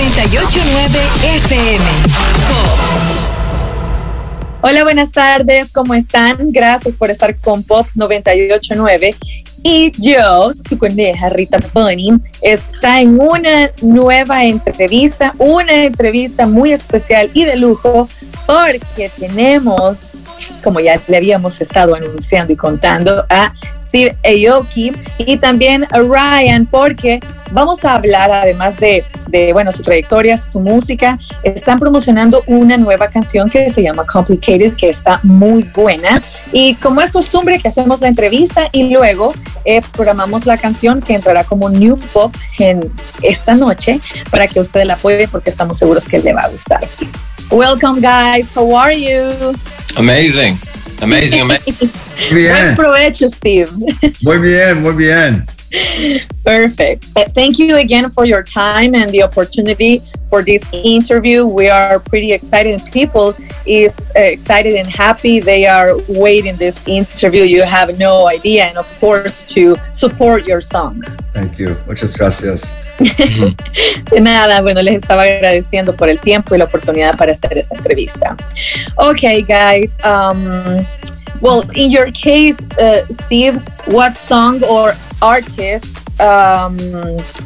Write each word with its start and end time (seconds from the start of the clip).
989 0.00 0.98
FM. 1.36 1.84
Hola, 4.62 4.82
buenas 4.82 5.12
tardes, 5.12 5.70
¿cómo 5.72 5.92
están? 5.92 6.52
Gracias 6.52 6.96
por 6.96 7.10
estar 7.10 7.38
con 7.38 7.62
Pop 7.62 7.86
989. 7.94 9.14
Y 9.62 9.92
yo, 9.98 10.52
su 10.66 10.78
coneja 10.78 11.28
Rita 11.28 11.58
Bunny, 11.74 12.14
está 12.40 13.02
en 13.02 13.20
una 13.20 13.72
nueva 13.82 14.46
entrevista, 14.46 15.34
una 15.36 15.84
entrevista 15.84 16.46
muy 16.46 16.72
especial 16.72 17.30
y 17.34 17.44
de 17.44 17.56
lujo, 17.56 18.08
porque 18.46 19.10
tenemos, 19.18 20.24
como 20.62 20.80
ya 20.80 21.00
le 21.06 21.16
habíamos 21.16 21.60
estado 21.60 21.94
anunciando 21.94 22.52
y 22.52 22.56
contando, 22.56 23.24
a 23.28 23.52
Steve 23.78 24.16
Aoki 24.24 24.92
y 25.18 25.36
también 25.36 25.86
a 25.90 25.98
Ryan, 25.98 26.66
porque 26.66 27.20
vamos 27.52 27.84
a 27.84 27.94
hablar, 27.94 28.32
además 28.32 28.76
de, 28.78 29.04
de, 29.28 29.52
bueno, 29.52 29.72
su 29.72 29.82
trayectoria, 29.82 30.38
su 30.38 30.60
música, 30.60 31.18
están 31.42 31.78
promocionando 31.78 32.42
una 32.46 32.76
nueva 32.76 33.08
canción 33.08 33.48
que 33.50 33.68
se 33.70 33.82
llama 33.82 34.04
Complicated, 34.06 34.74
que 34.74 34.88
está 34.88 35.20
muy 35.22 35.62
buena. 35.74 36.22
Y 36.52 36.74
como 36.76 37.00
es 37.00 37.12
costumbre 37.12 37.58
que 37.58 37.68
hacemos 37.68 38.00
la 38.00 38.08
entrevista 38.08 38.68
y 38.72 38.92
luego 38.92 39.34
eh, 39.64 39.82
programamos 39.92 40.46
la 40.46 40.58
canción 40.58 41.00
que 41.00 41.14
entrará 41.14 41.44
como 41.44 41.68
New 41.68 41.96
Pop 42.12 42.34
en 42.58 42.92
esta 43.22 43.54
noche 43.54 44.00
para 44.30 44.46
que 44.46 44.60
usted 44.60 44.84
la 44.84 44.94
apoye 44.94 45.28
porque 45.28 45.50
estamos 45.50 45.78
seguros 45.78 46.06
que 46.06 46.18
le 46.18 46.32
va 46.32 46.42
a 46.42 46.48
gustar. 46.48 46.80
Welcome 47.50 48.00
guys, 48.00 48.54
how 48.54 48.72
are 48.76 48.92
you? 48.92 49.54
Amazing, 49.96 50.56
amazing, 51.02 51.40
amazing. 51.40 51.90
bien. 52.32 52.76
Buen 52.76 52.76
provecho, 52.76 53.28
Steve. 53.28 53.68
Muy 54.22 54.38
bien, 54.38 54.82
muy 54.82 54.94
bien. 54.94 55.46
Perfect. 56.44 57.08
Uh, 57.16 57.24
thank 57.30 57.58
you 57.58 57.76
again 57.76 58.08
for 58.08 58.24
your 58.24 58.44
time 58.44 58.94
and 58.94 59.10
the 59.10 59.22
opportunity 59.22 60.00
for 60.28 60.42
this 60.42 60.64
interview. 60.72 61.44
We 61.44 61.68
are 61.68 61.98
pretty 61.98 62.32
excited. 62.32 62.80
People 62.92 63.34
is 63.66 63.92
uh, 64.14 64.20
excited 64.20 64.74
and 64.74 64.88
happy. 64.88 65.40
They 65.40 65.66
are 65.66 65.96
waiting 66.08 66.54
this 66.56 66.86
interview. 66.86 67.42
You 67.42 67.62
have 67.62 67.98
no 67.98 68.28
idea, 68.28 68.66
and 68.66 68.78
of 68.78 68.86
course 69.00 69.44
to 69.54 69.76
support 69.92 70.46
your 70.46 70.60
song. 70.60 71.02
Thank 71.32 71.58
you. 71.58 71.76
Muchas 71.86 72.16
gracias. 72.16 72.72
De 74.10 74.20
nada, 74.20 74.60
bueno, 74.60 74.82
les 74.82 74.96
estaba 74.96 75.22
agradeciendo 75.22 75.96
por 75.96 76.08
el 76.08 76.20
tiempo 76.20 76.54
y 76.54 76.58
la 76.58 76.64
oportunidad 76.64 77.16
para 77.16 77.32
hacer 77.32 77.56
esta 77.56 77.74
entrevista. 77.74 78.36
Okay, 78.96 79.42
guys. 79.42 79.96
Um, 80.04 80.84
well, 81.40 81.64
in 81.74 81.90
your 81.90 82.10
case, 82.12 82.58
uh, 82.78 83.06
Steve, 83.10 83.62
what 83.86 84.18
song 84.18 84.62
or 84.64 84.94
artist, 85.22 85.86
um, 86.20 86.78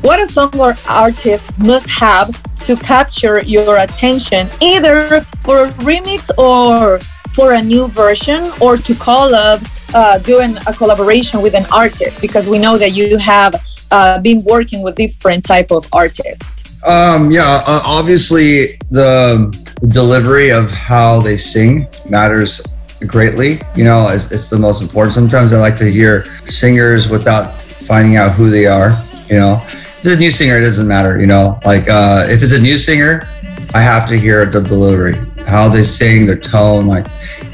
what 0.02 0.20
a 0.20 0.26
song 0.26 0.50
or 0.58 0.74
artist 0.88 1.46
must 1.58 1.88
have 1.88 2.30
to 2.64 2.74
capture 2.76 3.40
your 3.44 3.78
attention, 3.78 4.48
either 4.60 5.24
for 5.42 5.66
a 5.66 5.68
remix 5.84 6.30
or 6.36 6.98
for 7.30 7.52
a 7.54 7.62
new 7.62 7.86
version, 7.88 8.50
or 8.60 8.76
to 8.76 8.94
call 8.94 9.34
up 9.34 9.60
uh, 9.92 10.18
doing 10.18 10.56
a 10.66 10.72
collaboration 10.72 11.40
with 11.40 11.54
an 11.54 11.66
artist? 11.70 12.20
Because 12.20 12.48
we 12.48 12.58
know 12.58 12.76
that 12.76 12.90
you 12.90 13.18
have 13.18 13.54
uh, 13.90 14.20
been 14.20 14.42
working 14.44 14.82
with 14.82 14.96
different 14.96 15.44
type 15.44 15.70
of 15.70 15.88
artists. 15.92 16.82
Um, 16.84 17.30
yeah, 17.30 17.62
uh, 17.66 17.80
obviously 17.84 18.78
the 18.90 19.50
delivery 19.88 20.50
of 20.50 20.70
how 20.70 21.20
they 21.20 21.36
sing 21.36 21.86
matters 22.08 22.62
greatly. 23.06 23.60
You 23.74 23.84
know, 23.84 24.08
it's, 24.08 24.30
it's 24.30 24.50
the 24.50 24.58
most 24.58 24.82
important. 24.82 25.14
Sometimes 25.14 25.52
I 25.52 25.58
like 25.58 25.76
to 25.78 25.90
hear 25.90 26.24
singers 26.46 27.08
without 27.08 27.52
finding 27.54 28.16
out 28.16 28.32
who 28.32 28.50
they 28.50 28.66
are. 28.66 29.02
You 29.28 29.36
know, 29.36 29.60
if 29.64 29.96
it's 29.98 30.14
a 30.14 30.16
new 30.18 30.30
singer, 30.30 30.58
it 30.58 30.62
doesn't 30.62 30.86
matter. 30.86 31.18
You 31.18 31.26
know, 31.26 31.58
like 31.64 31.88
uh, 31.88 32.26
if 32.28 32.42
it's 32.42 32.52
a 32.52 32.60
new 32.60 32.76
singer, 32.76 33.28
I 33.74 33.80
have 33.80 34.08
to 34.08 34.18
hear 34.18 34.44
the 34.46 34.60
delivery, 34.60 35.16
how 35.46 35.68
they 35.68 35.82
sing, 35.82 36.26
their 36.26 36.38
tone, 36.38 36.86
like, 36.86 37.06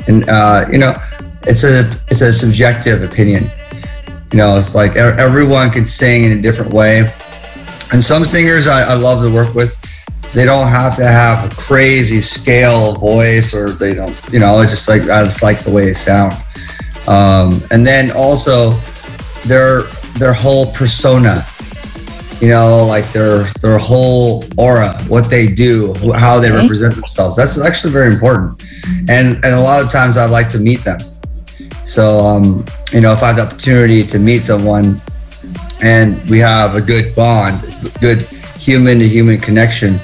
and 0.09 0.28
uh, 0.28 0.66
you 0.71 0.78
know, 0.78 0.94
it's 1.47 1.65
a 1.65 1.88
it's 2.09 2.21
a 2.21 2.33
subjective 2.33 3.03
opinion. 3.03 3.50
You 4.32 4.38
know, 4.38 4.56
it's 4.56 4.74
like 4.74 4.96
everyone 4.96 5.70
can 5.70 5.86
sing 5.86 6.24
in 6.24 6.38
a 6.38 6.41
different 6.41 6.72
way, 6.72 7.12
and 7.92 8.02
some 8.02 8.24
singers 8.24 8.68
I, 8.68 8.92
I 8.92 8.94
love 8.94 9.24
to 9.24 9.30
work 9.30 9.54
with. 9.54 9.76
They 10.32 10.44
don't 10.44 10.68
have 10.68 10.94
to 10.96 11.06
have 11.06 11.50
a 11.50 11.54
crazy 11.56 12.20
scale 12.20 12.94
voice, 12.94 13.52
or 13.52 13.70
they 13.70 13.94
don't, 13.94 14.16
you 14.32 14.38
know, 14.38 14.60
it's 14.60 14.70
just 14.70 14.88
like 14.88 15.02
I 15.02 15.24
just 15.24 15.42
like 15.42 15.64
the 15.64 15.70
way 15.70 15.86
they 15.86 15.94
sound. 15.94 16.34
Um, 17.08 17.62
and 17.72 17.84
then 17.84 18.12
also, 18.12 18.78
their 19.46 19.82
their 20.18 20.32
whole 20.32 20.72
persona 20.72 21.44
you 22.41 22.48
know 22.48 22.86
like 22.86 23.10
their 23.12 23.44
their 23.60 23.78
whole 23.78 24.44
aura 24.56 24.97
what 25.04 25.28
they 25.30 25.47
do 25.47 25.94
how 26.14 26.41
they 26.41 26.50
represent 26.50 26.94
themselves 26.94 27.36
that's 27.36 27.60
actually 27.60 27.92
very 27.92 28.12
important 28.12 28.64
and 29.08 29.36
and 29.44 29.54
a 29.54 29.60
lot 29.60 29.84
of 29.84 29.91
times 29.91 30.16
i'd 30.16 30.30
like 30.30 30.48
to 30.48 30.58
meet 30.58 30.82
them 30.84 30.98
so 31.84 32.20
um 32.20 32.64
you 32.93 33.01
know 33.01 33.12
if 33.12 33.23
i 33.23 33.28
have 33.28 33.37
the 33.37 33.43
opportunity 33.43 34.03
to 34.03 34.19
meet 34.19 34.43
someone 34.43 35.01
and 35.83 36.19
we 36.28 36.39
have 36.39 36.75
a 36.75 36.81
good 36.81 37.15
bond 37.15 37.61
good 38.01 38.23
human 38.59 38.99
to 38.99 39.09
human 39.09 39.39
connection 39.39 39.99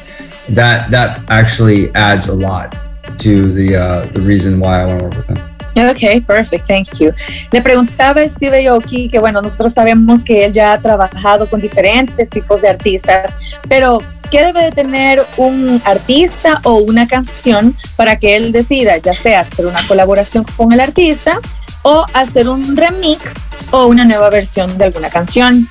that 0.49 0.91
that 0.91 1.21
actually 1.29 1.95
adds 1.95 2.29
a 2.29 2.35
lot 2.35 2.77
to 3.19 3.53
the 3.53 3.77
uh 3.77 4.07
the 4.13 4.21
reason 4.21 4.61
why 4.61 4.83
i 4.83 4.87
want 4.87 5.01
to 5.01 5.05
work 5.05 5.17
with 5.17 5.27
them 5.27 5.57
Ok, 5.79 6.25
perfect, 6.27 6.67
thank 6.67 6.99
you. 7.01 7.13
Le 7.53 7.61
preguntaba 7.61 8.23
a 8.23 8.29
Steve 8.29 8.67
Aoki 8.67 9.11
que, 9.11 9.19
bueno, 9.19 9.43
nosotros 9.43 9.75
sabemos 9.75 10.25
que 10.25 10.47
él 10.47 10.53
ya 10.53 10.73
ha 10.73 10.81
trabajado 10.81 11.51
con 11.51 11.61
diferentes 11.61 12.31
tipos 12.31 12.63
de 12.63 12.71
artistas, 12.71 13.31
pero 13.69 14.03
¿qué 14.31 14.43
debe 14.43 14.63
de 14.63 14.73
tener 14.73 15.27
un 15.37 15.83
artista 15.85 16.63
o 16.65 16.77
una 16.77 17.07
canción 17.07 17.77
para 17.95 18.17
que 18.17 18.37
él 18.37 18.53
decida, 18.53 18.97
ya 18.97 19.13
sea 19.13 19.41
hacer 19.41 19.67
una 19.67 19.83
colaboración 19.87 20.45
con 20.57 20.73
el 20.73 20.81
artista 20.81 21.41
o 21.89 22.05
hacer 22.15 22.49
un 22.49 22.77
remix 22.77 23.35
o 23.71 23.87
una 23.87 24.05
nueva 24.05 24.29
versión 24.29 24.77
de 24.77 24.87
alguna 24.87 25.09
canción? 25.09 25.71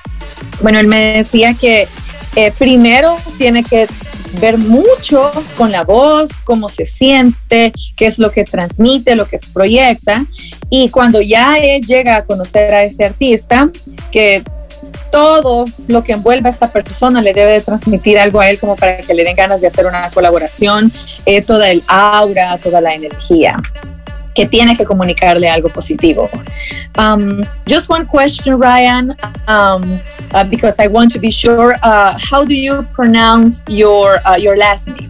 Bueno, 0.61 0.79
él 0.79 0.87
me 0.87 1.17
decía 1.17 1.53
que 1.55 1.89
eh, 2.37 2.53
primero 2.57 3.17
tiene 3.37 3.63
que 3.65 3.87
ver 4.39 4.57
mucho 4.57 5.29
con 5.57 5.73
la 5.73 5.83
voz, 5.83 6.31
cómo 6.45 6.69
se 6.69 6.85
siente, 6.85 7.73
qué 7.97 8.05
es 8.05 8.17
lo 8.17 8.31
que 8.31 8.45
transmite, 8.45 9.15
lo 9.15 9.27
que 9.27 9.39
proyecta. 9.53 10.25
Y 10.69 10.87
cuando 10.89 11.21
ya 11.21 11.57
él 11.57 11.83
llega 11.85 12.15
a 12.15 12.25
conocer 12.25 12.73
a 12.73 12.83
este 12.83 13.03
artista, 13.03 13.69
que 14.09 14.41
todo 15.11 15.65
lo 15.89 16.01
que 16.05 16.13
envuelve 16.13 16.47
a 16.47 16.51
esta 16.51 16.71
persona 16.71 17.21
le 17.21 17.33
debe 17.33 17.51
de 17.51 17.61
transmitir 17.61 18.17
algo 18.19 18.39
a 18.39 18.49
él 18.49 18.57
como 18.57 18.77
para 18.77 18.99
que 18.99 19.13
le 19.13 19.25
den 19.25 19.35
ganas 19.35 19.59
de 19.59 19.67
hacer 19.67 19.85
una 19.85 20.09
colaboración, 20.11 20.93
eh, 21.25 21.41
toda 21.41 21.69
el 21.69 21.83
aura, 21.87 22.57
toda 22.57 22.79
la 22.79 22.93
energía 22.93 23.57
que 24.35 24.45
tiene 24.45 24.75
que 24.75 24.85
comunicarle 24.85 25.49
algo 25.49 25.69
positivo. 25.69 26.29
Um, 26.97 27.43
just 27.65 27.89
one 27.89 28.05
question, 28.05 28.59
Ryan, 28.59 29.15
um, 29.47 29.99
uh, 30.33 30.43
because 30.43 30.77
I 30.79 30.87
want 30.87 31.11
to 31.13 31.19
be 31.19 31.31
sure. 31.31 31.75
Uh, 31.81 32.19
how 32.19 32.43
do 32.45 32.53
you 32.53 32.83
pronounce 32.93 33.63
your 33.67 34.19
uh, 34.27 34.35
your 34.35 34.57
last 34.57 34.87
name? 34.87 35.09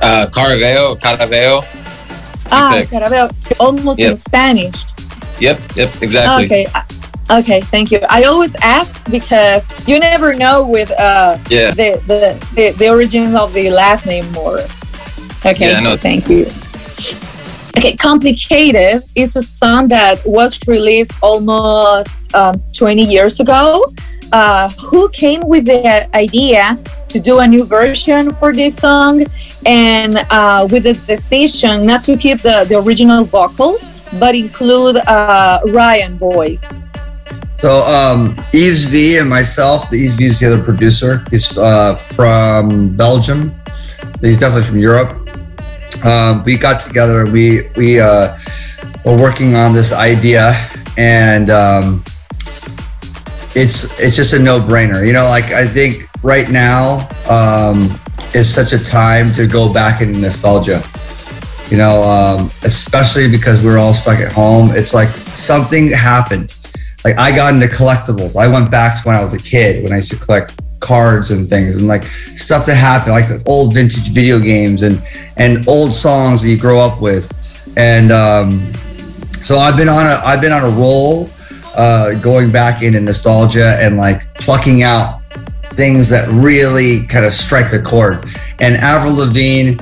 Uh, 0.00 0.26
Caraveo, 0.30 0.98
Caraveo. 0.98 1.64
Ah, 2.50 2.82
Caraveo, 2.88 3.30
almost 3.58 3.98
yep. 3.98 4.12
in 4.12 4.16
Spanish. 4.16 4.84
Yep, 5.40 5.58
yep, 5.74 5.90
exactly. 6.02 6.44
Okay. 6.44 6.66
Uh, 6.74 7.38
okay, 7.40 7.60
thank 7.60 7.90
you. 7.90 7.98
I 8.08 8.24
always 8.24 8.54
ask 8.62 9.10
because 9.10 9.64
you 9.88 9.98
never 9.98 10.34
know 10.34 10.66
with 10.66 10.90
uh, 10.92 11.38
yeah. 11.48 11.72
the, 11.72 12.00
the, 12.06 12.38
the, 12.54 12.70
the 12.76 12.88
origin 12.88 13.34
of 13.34 13.52
the 13.52 13.70
last 13.70 14.06
name 14.06 14.30
more. 14.32 14.60
Okay, 15.44 15.70
yeah, 15.70 15.80
so 15.80 15.96
thank 15.96 16.28
you. 16.28 16.46
Okay, 17.76 17.96
Complicated 17.96 19.02
is 19.14 19.34
a 19.34 19.40
song 19.40 19.88
that 19.88 20.20
was 20.26 20.60
released 20.68 21.12
almost 21.22 22.34
um, 22.34 22.62
20 22.76 23.02
years 23.02 23.40
ago. 23.40 23.86
Uh, 24.30 24.68
who 24.80 25.10
came 25.10 25.42
with 25.42 25.66
the 25.66 26.08
idea 26.16 26.78
to 27.08 27.20
do 27.20 27.40
a 27.40 27.46
new 27.46 27.64
version 27.64 28.32
for 28.32 28.52
this 28.54 28.76
song 28.76 29.22
and 29.66 30.24
uh, 30.30 30.66
with 30.70 30.84
the 30.84 30.94
decision 31.06 31.84
not 31.84 32.02
to 32.02 32.16
keep 32.16 32.38
the, 32.40 32.64
the 32.66 32.78
original 32.78 33.24
vocals 33.24 33.90
but 34.18 34.34
include 34.34 34.96
uh, 34.96 35.60
Ryan 35.68 36.16
voice? 36.16 36.64
So 37.58 37.84
um, 37.84 38.34
Yves 38.54 38.84
V 38.84 39.18
and 39.18 39.28
myself, 39.28 39.90
the 39.90 40.06
Yves 40.06 40.16
V 40.16 40.24
is 40.26 40.40
the 40.40 40.46
other 40.46 40.62
producer. 40.62 41.24
He's 41.30 41.56
uh, 41.58 41.96
from 41.96 42.96
Belgium. 42.96 43.54
He's 44.22 44.38
definitely 44.38 44.68
from 44.68 44.78
Europe 44.78 45.21
um, 46.04 46.44
we 46.44 46.56
got 46.56 46.80
together 46.80 47.22
and 47.22 47.32
we 47.32 47.68
we 47.76 48.00
uh, 48.00 48.36
were 49.04 49.16
working 49.16 49.54
on 49.56 49.72
this 49.72 49.92
idea 49.92 50.52
and 50.96 51.50
um, 51.50 52.04
it's 53.54 53.98
it's 54.00 54.16
just 54.16 54.32
a 54.32 54.38
no-brainer. 54.38 55.06
You 55.06 55.12
know 55.12 55.24
like 55.24 55.46
i 55.52 55.66
think 55.66 56.08
right 56.22 56.48
now 56.50 57.08
um, 57.28 58.00
is 58.34 58.52
such 58.52 58.72
a 58.72 58.82
time 58.82 59.32
to 59.34 59.46
go 59.46 59.72
back 59.72 60.00
in 60.00 60.20
nostalgia. 60.20 60.82
You 61.70 61.78
know 61.78 62.02
um, 62.02 62.50
especially 62.62 63.30
because 63.30 63.64
we're 63.64 63.78
all 63.78 63.94
stuck 63.94 64.20
at 64.20 64.32
home 64.32 64.70
it's 64.72 64.94
like 64.94 65.08
something 65.08 65.90
happened. 65.90 66.56
Like 67.04 67.18
i 67.18 67.34
got 67.34 67.54
into 67.54 67.66
collectibles. 67.66 68.36
I 68.36 68.46
went 68.46 68.70
back 68.70 69.02
to 69.02 69.08
when 69.08 69.16
i 69.16 69.22
was 69.22 69.34
a 69.34 69.38
kid 69.38 69.82
when 69.82 69.92
i 69.92 69.96
used 69.96 70.10
to 70.12 70.18
collect 70.18 70.61
cards 70.82 71.30
and 71.30 71.48
things 71.48 71.78
and 71.78 71.88
like 71.88 72.04
stuff 72.36 72.66
that 72.66 72.74
happened, 72.74 73.12
like 73.12 73.48
old 73.48 73.72
vintage 73.72 74.10
video 74.10 74.38
games 74.38 74.82
and 74.82 75.02
and 75.36 75.66
old 75.66 75.94
songs 75.94 76.42
that 76.42 76.48
you 76.48 76.58
grow 76.58 76.78
up 76.78 77.00
with. 77.00 77.32
And 77.78 78.12
um, 78.12 78.50
so 79.42 79.56
I've 79.56 79.76
been 79.76 79.88
on 79.88 80.06
a 80.06 80.20
I've 80.24 80.42
been 80.42 80.52
on 80.52 80.64
a 80.64 80.76
roll, 80.76 81.30
uh, 81.74 82.14
going 82.14 82.50
back 82.50 82.82
into 82.82 83.00
nostalgia 83.00 83.78
and 83.80 83.96
like 83.96 84.34
plucking 84.34 84.82
out 84.82 85.22
things 85.74 86.08
that 86.10 86.28
really 86.28 87.06
kind 87.06 87.24
of 87.24 87.32
strike 87.32 87.70
the 87.70 87.80
chord. 87.80 88.24
And 88.60 88.76
Avril 88.76 89.16
Lavigne, 89.16 89.76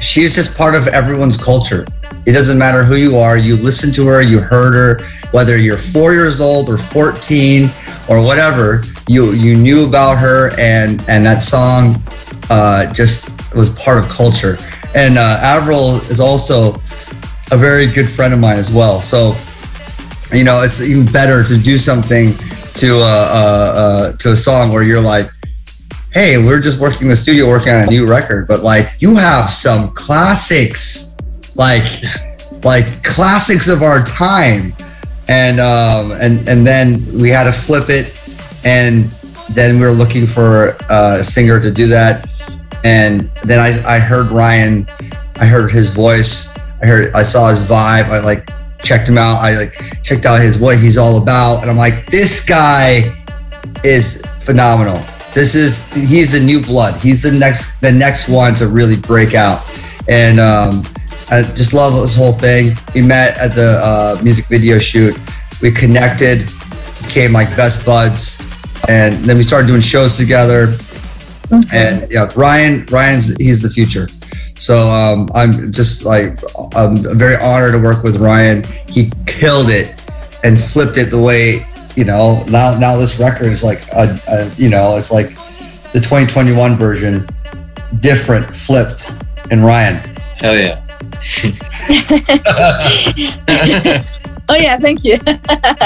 she's 0.00 0.34
just 0.34 0.56
part 0.56 0.74
of 0.74 0.86
everyone's 0.88 1.36
culture. 1.36 1.86
It 2.26 2.32
doesn't 2.32 2.58
matter 2.58 2.84
who 2.84 2.96
you 2.96 3.16
are. 3.16 3.38
You 3.38 3.56
listen 3.56 3.92
to 3.94 4.06
her, 4.08 4.20
you 4.20 4.40
heard 4.40 4.74
her, 4.74 5.06
whether 5.30 5.56
you're 5.56 5.78
four 5.78 6.12
years 6.12 6.40
old 6.40 6.68
or 6.68 6.76
14 6.76 7.70
or 8.08 8.22
whatever, 8.22 8.82
you 9.06 9.32
you 9.32 9.54
knew 9.54 9.86
about 9.86 10.18
her, 10.18 10.50
and 10.58 11.04
and 11.08 11.24
that 11.24 11.42
song 11.42 12.02
uh, 12.48 12.92
just 12.92 13.28
was 13.54 13.68
part 13.70 13.98
of 13.98 14.08
culture. 14.08 14.58
And 14.94 15.18
uh, 15.18 15.38
Avril 15.40 15.96
is 16.10 16.20
also 16.20 16.74
a 17.52 17.56
very 17.56 17.86
good 17.86 18.08
friend 18.08 18.34
of 18.34 18.40
mine 18.40 18.56
as 18.58 18.70
well. 18.72 19.00
So 19.00 19.36
you 20.32 20.44
know, 20.44 20.62
it's 20.62 20.80
even 20.80 21.10
better 21.12 21.42
to 21.44 21.58
do 21.58 21.78
something 21.78 22.34
to 22.74 22.98
uh, 22.98 23.02
uh, 23.02 23.78
uh, 23.80 24.12
to 24.18 24.32
a 24.32 24.36
song 24.36 24.70
where 24.72 24.82
you're 24.82 25.00
like, 25.00 25.28
hey, 26.12 26.38
we're 26.38 26.60
just 26.60 26.78
working 26.80 27.02
in 27.02 27.08
the 27.08 27.16
studio 27.16 27.48
working 27.48 27.72
on 27.72 27.82
a 27.82 27.86
new 27.86 28.06
record, 28.06 28.46
but 28.46 28.62
like 28.62 28.90
you 29.00 29.16
have 29.16 29.50
some 29.50 29.90
classics, 29.90 31.16
like 31.56 31.84
like 32.64 33.02
classics 33.02 33.68
of 33.68 33.82
our 33.82 34.04
time, 34.04 34.72
and 35.28 35.60
um, 35.60 36.12
and 36.12 36.48
and 36.48 36.66
then 36.66 37.04
we 37.20 37.30
had 37.30 37.44
to 37.44 37.52
flip 37.52 37.90
it, 37.90 38.19
and 38.64 39.04
then 39.50 39.78
we 39.78 39.86
were 39.86 39.92
looking 39.92 40.26
for 40.26 40.76
a 40.88 41.22
singer 41.22 41.60
to 41.60 41.70
do 41.70 41.86
that, 41.88 42.28
and 42.84 43.30
then 43.44 43.58
I 43.58 43.96
I 43.96 43.98
heard 43.98 44.30
Ryan, 44.30 44.86
I 45.36 45.46
heard 45.46 45.70
his 45.70 45.90
voice, 45.90 46.48
I 46.82 46.86
heard 46.86 47.12
I 47.14 47.22
saw 47.22 47.48
his 47.48 47.60
vibe, 47.60 48.06
I 48.06 48.20
like 48.20 48.50
checked 48.82 49.08
him 49.08 49.18
out, 49.18 49.36
I 49.42 49.56
like 49.56 50.02
checked 50.02 50.24
out 50.26 50.40
his 50.40 50.58
what 50.58 50.78
he's 50.78 50.96
all 50.96 51.22
about, 51.22 51.62
and 51.62 51.70
I'm 51.70 51.76
like 51.76 52.06
this 52.06 52.44
guy 52.44 53.16
is 53.84 54.22
phenomenal. 54.40 55.04
This 55.34 55.54
is 55.54 55.86
he's 55.92 56.32
the 56.32 56.40
new 56.40 56.60
blood. 56.60 57.00
He's 57.00 57.22
the 57.22 57.30
next 57.30 57.80
the 57.80 57.92
next 57.92 58.28
one 58.28 58.54
to 58.56 58.66
really 58.66 58.96
break 58.96 59.34
out, 59.34 59.62
and 60.08 60.40
um, 60.40 60.82
I 61.30 61.42
just 61.42 61.72
love 61.72 62.00
this 62.00 62.16
whole 62.16 62.32
thing. 62.32 62.76
We 62.94 63.02
met 63.02 63.38
at 63.38 63.54
the 63.54 63.78
uh, 63.84 64.20
music 64.22 64.46
video 64.46 64.78
shoot. 64.78 65.16
We 65.62 65.70
connected, 65.70 66.50
became 67.02 67.32
like 67.32 67.54
best 67.54 67.86
buds, 67.86 68.40
and 68.90 69.14
then 69.24 69.36
we 69.36 69.44
started 69.44 69.68
doing 69.68 69.80
shows 69.80 70.16
together. 70.16 70.66
Mm-hmm. 70.66 71.74
And 71.74 72.10
yeah, 72.10 72.28
Ryan 72.34 72.84
Ryan's 72.90 73.36
he's 73.36 73.62
the 73.62 73.70
future. 73.70 74.08
So 74.56 74.88
um, 74.88 75.30
I'm 75.32 75.72
just 75.72 76.04
like 76.04 76.40
I'm 76.74 76.96
very 77.16 77.36
honored 77.36 77.72
to 77.72 77.78
work 77.78 78.02
with 78.02 78.16
Ryan. 78.16 78.64
He 78.88 79.12
killed 79.26 79.70
it 79.70 79.94
and 80.42 80.58
flipped 80.58 80.96
it 80.96 81.10
the 81.10 81.20
way 81.20 81.66
you 81.96 82.04
know 82.04 82.42
now 82.44 82.78
now 82.78 82.96
this 82.96 83.18
record 83.18 83.48
is 83.48 83.64
like 83.64 83.82
a, 83.92 84.16
a, 84.28 84.48
you 84.56 84.68
know 84.68 84.96
it's 84.96 85.10
like 85.10 85.30
the 85.92 86.00
2021 86.00 86.76
version 86.76 87.26
different 87.98 88.54
flipped 88.54 89.12
and 89.50 89.64
ryan 89.64 89.96
hell 90.38 90.56
yeah 90.56 90.80
Oh, 94.50 94.56
yeah, 94.56 94.76
thank 94.78 95.04
you. 95.04 95.16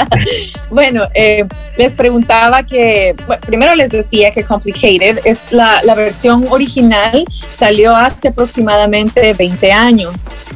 bueno, 0.70 1.06
eh, 1.14 1.44
les 1.76 1.92
preguntaba 1.92 2.62
que, 2.62 3.14
primero 3.44 3.74
les 3.74 3.90
decía 3.90 4.30
que 4.30 4.42
Complicated 4.42 5.20
es 5.24 5.52
la, 5.52 5.82
la, 5.82 5.94
versión 5.94 6.46
original, 6.48 7.26
salió 7.50 7.94
hace 7.94 8.28
aproximadamente 8.28 9.34
20 9.34 9.70
años. 9.70 10.14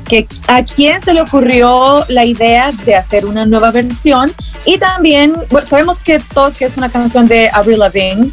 Que 0.09 0.27
a 0.47 0.65
quién 0.65 1.03
se 1.03 1.13
le 1.13 1.21
ocurrió 1.21 2.07
la 2.09 2.25
idea 2.25 2.71
de 2.87 2.95
hacer 2.95 3.27
una 3.27 3.45
nueva 3.45 3.73
versión 3.73 4.33
y 4.65 4.79
también 4.79 5.35
sabemos 5.67 5.99
que 5.99 6.19
todos 6.19 6.55
que 6.55 6.65
es 6.65 6.79
una 6.79 6.89
canción 6.89 7.29
de 7.29 7.51
Avril 7.53 7.81
Lavigne, 7.81 8.31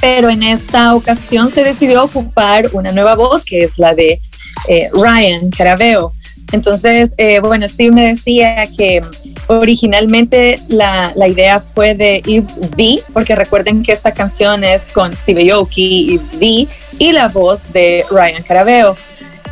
pero 0.00 0.30
en 0.30 0.44
esta 0.44 0.94
ocasión 0.94 1.50
se 1.50 1.64
decidió 1.64 2.04
ocupar 2.04 2.68
una 2.72 2.92
nueva 2.92 3.16
voz 3.16 3.44
que 3.44 3.64
es 3.64 3.76
la 3.76 3.92
de 3.92 4.20
eh, 4.68 4.88
Ryan 4.92 5.50
Caraveo. 5.50 6.12
Entonces, 6.52 7.14
eh, 7.16 7.40
bueno, 7.40 7.66
Steve 7.68 7.94
me 7.94 8.08
decía 8.08 8.66
que 8.76 9.02
originalmente 9.46 10.58
la, 10.68 11.12
idea 11.28 11.60
fue 11.60 11.94
de 11.94 12.22
Yves 12.24 12.56
V, 12.56 13.02
porque 13.12 13.36
recuerden 13.36 13.82
que 13.82 13.92
esta 13.92 14.12
canción 14.12 14.64
es 14.64 14.92
con 14.92 15.14
Steve 15.16 15.50
Aoki, 15.52 16.06
Yves 16.12 16.34
V 16.34 16.68
y 16.98 17.12
la 17.12 17.28
voz 17.28 17.72
de 17.72 18.04
Ryan 18.10 18.42
Caraveo. 18.42 18.96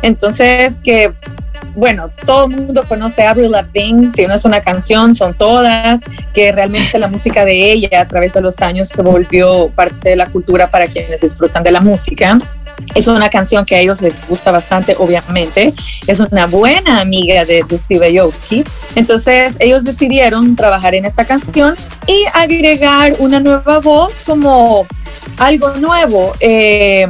Entonces, 0.01 0.79
que 0.81 1.13
bueno, 1.75 2.09
todo 2.25 2.45
el 2.45 2.57
mundo 2.57 2.83
conoce 2.87 3.23
Avril 3.23 3.51
Lavigne, 3.51 4.11
si 4.11 4.25
no 4.25 4.33
es 4.33 4.43
una 4.45 4.61
canción, 4.61 5.15
son 5.15 5.33
todas, 5.33 6.01
que 6.33 6.51
realmente 6.51 6.97
la 6.99 7.07
música 7.07 7.45
de 7.45 7.71
ella 7.71 8.01
a 8.01 8.07
través 8.07 8.33
de 8.33 8.41
los 8.41 8.59
años 8.59 8.89
se 8.89 9.01
volvió 9.01 9.69
parte 9.69 10.09
de 10.09 10.15
la 10.15 10.27
cultura 10.27 10.69
para 10.71 10.87
quienes 10.87 11.21
disfrutan 11.21 11.63
de 11.63 11.71
la 11.71 11.81
música. 11.81 12.37
Es 12.95 13.07
una 13.07 13.29
canción 13.29 13.65
que 13.65 13.75
a 13.75 13.79
ellos 13.79 14.01
les 14.01 14.15
gusta 14.27 14.51
bastante, 14.51 14.95
obviamente. 14.97 15.73
Es 16.07 16.19
una 16.19 16.47
buena 16.47 17.01
amiga 17.01 17.45
de, 17.45 17.63
Steve 17.77 18.19
Aoki. 18.19 18.63
Entonces, 18.95 19.53
ellos 19.59 19.83
decidieron 19.83 20.55
trabajar 20.55 20.95
en 20.95 21.05
esta 21.05 21.25
canción 21.25 21.75
y 22.07 22.25
agregar 22.33 23.15
una 23.19 23.39
nueva 23.39 23.79
voz 23.79 24.17
como 24.25 24.85
algo 25.37 25.73
nuevo. 25.75 26.33
Eh, 26.39 27.07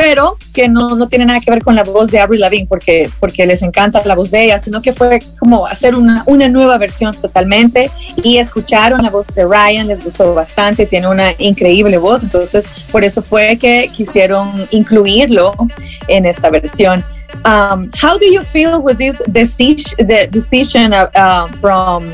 pero 0.00 0.38
que 0.54 0.66
no, 0.66 0.96
no, 0.96 1.08
tiene 1.08 1.26
nada 1.26 1.40
que 1.40 1.50
ver 1.50 1.62
con 1.62 1.74
la 1.76 1.82
voz 1.82 2.10
de 2.10 2.20
Avril 2.20 2.40
Lavigne 2.40 2.66
porque, 2.66 3.10
porque 3.20 3.44
les 3.44 3.60
encanta 3.62 4.00
la 4.06 4.14
voz 4.14 4.30
de 4.30 4.44
ella, 4.44 4.58
sino 4.58 4.80
que 4.80 4.94
fue 4.94 5.18
como 5.38 5.66
hacer 5.66 5.94
una, 5.94 6.22
una 6.24 6.48
nueva 6.48 6.78
versión 6.78 7.12
totalmente 7.12 7.90
y 8.24 8.38
escucharon 8.38 9.02
la 9.02 9.10
voz 9.10 9.26
de 9.34 9.44
Ryan, 9.44 9.88
les 9.88 10.02
gustó 10.02 10.32
bastante, 10.32 10.86
tiene 10.86 11.06
una 11.06 11.34
increíble 11.36 11.98
voz, 11.98 12.22
entonces 12.22 12.66
por 12.90 13.04
eso 13.04 13.20
fue 13.20 13.58
que 13.58 13.90
quisieron 13.94 14.66
incluirlo 14.70 15.52
en 16.08 16.24
esta 16.24 16.48
versión. 16.48 17.04
Um, 17.44 17.90
how 18.02 18.18
do 18.18 18.24
you 18.24 18.40
feel 18.40 18.80
with 18.80 18.96
this 18.96 19.18
decision, 19.30 20.08
the 20.08 20.28
decision 20.28 20.94
of, 20.94 21.10
uh, 21.14 21.46
from 21.60 22.10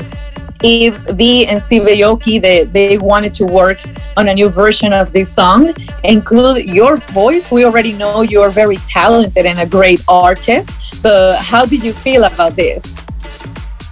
Yves 0.63 1.05
V 1.11 1.45
and 1.45 1.61
Steve 1.61 1.83
Aoki 1.83 2.41
that 2.41 2.73
they 2.73 2.97
wanted 2.97 3.33
to 3.35 3.45
work 3.45 3.79
on 4.15 4.27
a 4.29 4.33
new 4.33 4.49
version 4.49 4.93
of 4.93 5.11
this 5.13 5.31
song, 5.31 5.73
include 6.03 6.69
your 6.69 6.97
voice. 6.97 7.51
We 7.51 7.65
already 7.65 7.93
know 7.93 8.21
you're 8.21 8.49
very 8.49 8.77
talented 8.77 9.45
and 9.45 9.59
a 9.59 9.65
great 9.65 10.01
artist, 10.07 10.69
but 11.01 11.39
how 11.39 11.65
did 11.65 11.83
you 11.83 11.93
feel 11.93 12.23
about 12.23 12.55
this? 12.55 12.83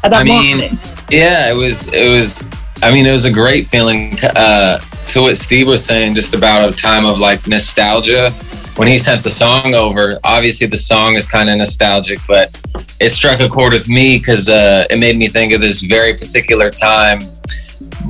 I 0.04 0.24
mean, 0.24 0.58
moment? 0.58 0.80
yeah, 1.10 1.52
it 1.52 1.58
was 1.58 1.88
it 1.92 2.10
was. 2.10 2.46
I 2.84 2.92
mean, 2.92 3.06
it 3.06 3.12
was 3.12 3.26
a 3.26 3.32
great 3.32 3.66
feeling. 3.68 4.18
Uh, 4.36 4.80
to 5.08 5.22
what 5.22 5.38
Steve 5.38 5.68
was 5.68 5.86
saying, 5.86 6.16
just 6.16 6.34
about 6.34 6.68
a 6.68 6.76
time 6.76 7.06
of 7.06 7.20
like 7.20 7.48
nostalgia 7.48 8.32
when 8.76 8.88
he 8.88 8.98
sent 8.98 9.24
the 9.24 9.30
song 9.30 9.74
over, 9.74 10.20
obviously 10.24 10.68
the 10.68 10.78
song 10.78 11.16
is 11.16 11.28
kind 11.28 11.50
of 11.50 11.58
nostalgic, 11.58 12.20
but 12.28 12.62
it 13.00 13.10
struck 13.10 13.40
a 13.40 13.48
chord 13.48 13.74
with 13.74 13.88
me 13.88 14.18
because 14.18 14.50
uh, 14.50 14.86
it 14.90 14.98
made 14.98 15.18
me 15.18 15.28
think 15.28 15.54
of 15.54 15.62
this 15.62 15.82
very 15.82 16.14
particular 16.14 16.70
time. 16.70 17.20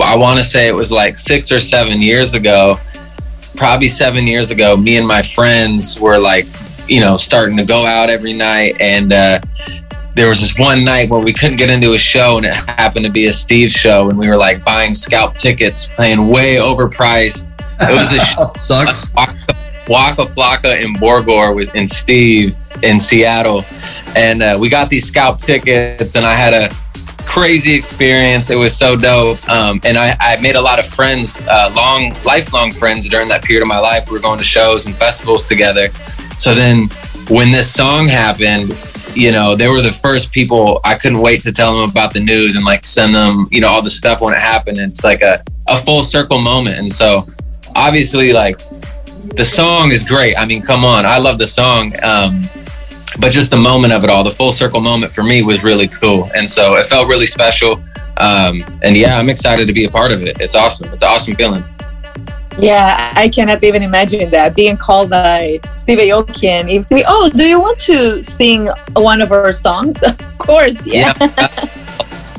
I 0.02 0.16
want 0.16 0.40
to 0.40 0.44
say 0.44 0.68
it 0.68 0.76
was 0.76 0.92
like 0.92 1.18
six 1.18 1.52
or 1.52 1.60
seven 1.60 2.02
years 2.02 2.34
ago, 2.34 2.80
probably 3.56 3.88
seven 3.88 4.26
years 4.26 4.50
ago. 4.50 4.76
Me 4.76 4.98
and 4.98 5.08
my 5.08 5.22
friends 5.22 6.00
were 6.00 6.18
like, 6.18 6.48
you 6.88 7.00
know, 7.00 7.16
starting 7.16 7.58
to 7.58 7.66
go 7.66 7.86
out 7.86 8.10
every 8.10 8.34
night, 8.34 8.76
and 8.80 9.14
uh, 9.14 9.40
there 10.16 10.28
was 10.28 10.42
this 10.42 10.58
one 10.58 10.84
night 10.84 11.10
where 11.10 11.22
we 11.22 11.34
couldn't 11.34 11.58
get 11.58 11.70
into 11.70 11.94
a 11.94 12.00
show, 12.00 12.38
and 12.38 12.46
it 12.46 12.54
happened 12.54 13.06
to 13.06 13.12
be 13.12 13.28
a 13.28 13.34
Steve 13.34 13.70
show, 13.70 14.10
and 14.10 14.18
we 14.18 14.28
were 14.28 14.38
like 14.38 14.64
buying 14.64 14.94
scalp 14.94 15.36
tickets, 15.36 15.90
paying 15.96 16.28
way 16.28 16.56
overpriced. 16.56 17.52
It 17.82 17.94
was 17.94 18.10
this 18.10 18.34
sucks. 18.68 19.14
Waka 19.88 20.24
Flocka 20.24 20.84
and 20.84 20.98
Borgore 20.98 21.56
with 21.56 21.74
and 21.76 21.88
Steve 21.88 22.58
in 22.84 23.00
Seattle, 23.00 23.64
and 24.16 24.42
uh, 24.42 24.58
we 24.60 24.70
got 24.70 24.90
these 24.90 25.08
scalp 25.08 25.40
tickets, 25.40 26.16
and 26.16 26.26
I 26.26 26.34
had 26.34 26.54
a 26.54 26.74
crazy 27.26 27.74
experience. 27.74 28.50
It 28.50 28.56
was 28.56 28.76
so 28.76 28.96
dope, 28.96 29.48
um, 29.50 29.82
and 29.84 29.98
I, 29.98 30.16
I, 30.20 30.40
made 30.42 30.56
a 30.56 30.62
lot 30.62 30.80
of 30.80 30.86
friends, 30.86 31.42
uh, 31.48 31.74
long, 31.76 32.16
lifelong 32.24 32.72
friends 32.72 33.10
during 33.10 33.28
that 33.30 33.44
period 33.44 33.62
of 33.62 33.68
my 33.68 33.80
life. 33.80 34.10
We 34.10 34.14
were 34.14 34.22
going 34.22 34.38
to 34.38 34.44
shows 34.44 34.86
and 34.86 34.96
festivals 34.96 35.48
together. 35.48 35.90
So 36.38 36.56
then, 36.56 36.88
when 37.30 37.52
this 37.52 37.72
song 37.72 38.08
happened, 38.08 38.74
you 39.16 39.32
know, 39.32 39.56
they 39.56 39.68
were 39.68 39.82
the 39.82 39.92
first 39.92 40.32
people. 40.32 40.80
I 40.84 40.96
couldn't 40.96 41.20
wait 41.20 41.42
to 41.44 41.52
tell 41.52 41.78
them 41.78 41.90
about 41.90 42.14
the 42.14 42.20
news 42.20 42.56
and 42.56 42.66
like 42.66 42.86
send 42.86 43.16
them, 43.16 43.48
you 43.52 43.62
know, 43.62 43.70
all 43.70 43.82
the 43.82 43.90
stuff 43.90 44.22
when 44.22 44.34
it 44.34 44.42
happened. 44.42 44.78
And 44.78 44.92
it's 44.92 45.04
like 45.04 45.22
a 45.22 45.44
a 45.68 45.78
full 45.78 46.04
circle 46.04 46.40
moment, 46.40 46.78
and 46.78 46.92
so 46.92 47.26
obviously, 47.76 48.34
like 48.34 48.60
the 49.36 49.44
song 49.44 49.92
is 49.92 50.04
great. 50.04 50.38
I 50.38 50.46
mean, 50.46 50.62
come 50.62 50.86
on, 50.86 51.06
I 51.06 51.18
love 51.18 51.38
the 51.38 51.48
song. 51.48 51.94
Um, 52.04 52.42
but 53.20 53.32
just 53.32 53.52
the 53.52 53.58
moment 53.58 53.94
of 53.94 54.04
it 54.04 54.10
all, 54.10 54.24
the 54.24 54.30
full 54.30 54.52
circle 54.52 54.82
moment 54.82 55.12
for 55.12 55.24
me 55.24 55.44
was 55.44 55.64
really 55.64 55.88
cool. 55.88 56.30
And 56.36 56.50
so 56.50 56.76
it 56.76 56.86
felt 56.86 57.08
really 57.08 57.26
special. 57.26 57.82
Um, 58.18 58.64
and 58.82 58.96
yeah, 58.96 59.20
I'm 59.20 59.30
excited 59.30 59.68
to 59.68 59.74
be 59.74 59.86
a 59.86 59.90
part 59.90 60.12
of 60.12 60.22
it. 60.22 60.40
It's 60.40 60.56
awesome. 60.56 60.92
It's 60.92 61.02
an 61.02 61.10
awesome 61.10 61.36
feeling. 61.36 61.64
Yeah, 62.58 63.12
I 63.16 63.28
cannot 63.28 63.64
even 63.64 63.84
imagine 63.84 64.30
that 64.32 64.56
being 64.56 64.78
called 64.78 65.10
by 65.10 65.60
Steve 65.78 66.00
Aoki 66.00 66.48
and 66.48 66.70
Yves 66.70 66.88
V. 66.88 67.04
Oh, 67.06 67.30
do 67.30 67.44
you 67.44 67.60
want 67.60 67.78
to 67.80 68.24
sing 68.24 68.70
one 68.94 69.22
of 69.22 69.32
our 69.32 69.52
songs? 69.52 70.02
Of 70.04 70.38
course, 70.38 70.80
yeah. 70.86 71.14
yeah. 71.20 71.48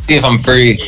See 0.07 0.15
if 0.15 0.25
I'm 0.25 0.39
free. 0.39 0.79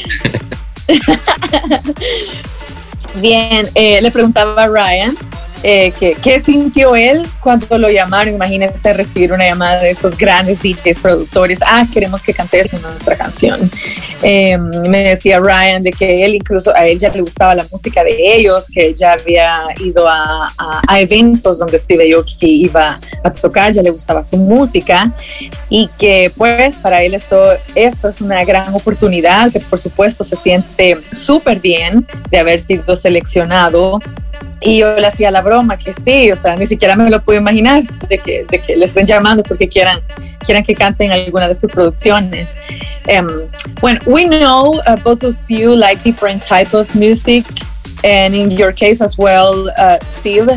Bien, 3.21 3.67
eh, 3.75 4.01
le 4.01 4.11
preguntaba 4.11 4.65
a 4.65 4.71
Ryan 4.71 5.17
eh, 5.63 5.93
que, 5.99 6.15
qué 6.15 6.39
sintió 6.39 6.95
él 6.95 7.27
cuando 7.41 7.79
lo 7.79 7.91
llamaron. 7.91 8.35
Imagínense 8.35 8.93
recibir 8.93 9.33
una 9.33 9.45
llamada 9.45 9.81
de 9.81 9.91
estos 9.91 10.17
grandes 10.17 10.63
DJs, 10.63 11.01
productores. 11.01 11.59
Ah, 11.63 11.87
queremos 11.93 12.23
que 12.23 12.33
cantes 12.33 12.73
en 12.73 12.83
nuestra 12.83 13.17
canción. 13.17 13.71
Eh, 14.23 14.57
me 14.59 15.05
decía 15.05 15.41
Ryan 15.41 15.83
de 15.83 15.91
que 15.91 16.25
él 16.25 16.35
incluso 16.35 16.75
a 16.75 16.87
él 16.87 16.99
ya 16.99 17.09
le 17.11 17.21
gustaba 17.21 17.55
la 17.55 17.67
música 17.71 18.05
de 18.05 18.17
ellos, 18.19 18.67
que 18.73 18.95
ya 18.95 19.13
había 19.13 19.51
ido 19.81 20.09
a, 20.09 20.49
a, 20.59 20.83
a 20.87 21.01
eventos 21.01 21.59
donde 21.59 21.79
Steve 21.79 22.13
Aoki 22.15 22.65
iba 22.65 22.99
a 23.23 23.33
tocar, 23.33 23.73
ya 23.73 23.83
le 23.83 23.91
gustaba 23.91 24.23
su 24.23 24.37
música 24.37 25.13
y 25.69 25.89
que 25.99 26.33
pues 26.37 26.77
para 26.77 27.03
él 27.03 27.15
esto, 27.15 27.53
esto 27.75 28.09
es 28.09 28.21
una 28.21 28.45
gran 28.45 28.73
oportunidad, 28.75 29.53
que 29.53 29.61
por 29.61 29.79
supuesto 29.79 30.25
se 30.25 30.37
siente 30.37 30.99
súper 31.13 31.61
bien 31.61 32.07
de 32.31 32.39
haber 32.39 32.59
sido 32.59 32.97
seleccionado 32.97 34.01
y 34.61 34.79
yo 34.79 34.97
le 34.97 35.07
hacía 35.07 35.31
la 35.31 35.41
broma 35.41 35.77
que 35.77 35.93
sí, 35.93 36.31
o 36.33 36.37
sea, 36.37 36.55
ni 36.57 36.67
siquiera 36.67 36.97
me 36.97 37.09
lo 37.09 37.23
pude 37.23 37.37
imaginar 37.37 37.85
de 38.09 38.19
que, 38.19 38.45
de 38.45 38.59
que 38.61 38.77
le 38.77 38.85
estén 38.87 39.07
llamando 39.07 39.43
porque 39.43 39.69
quieran, 39.69 40.01
quieran 40.45 40.65
que 40.65 40.75
canten 40.75 41.13
alguna 41.13 41.49
de 41.49 41.55
sus 41.55 41.71
producciones. 41.71 42.57
Um, 43.09 43.49
when 43.81 43.99
we 44.07 44.25
know 44.25 44.81
uh, 44.87 44.97
both 44.97 45.23
of 45.23 45.37
you 45.49 45.75
like 45.75 46.03
different 46.03 46.43
type 46.43 46.75
of 46.75 46.93
music, 46.95 47.45
and 48.05 48.35
in 48.35 48.51
your 48.51 48.73
case 48.73 49.01
as 49.01 49.17
well, 49.19 49.71
uh, 49.77 49.99
Steve, 50.05 50.49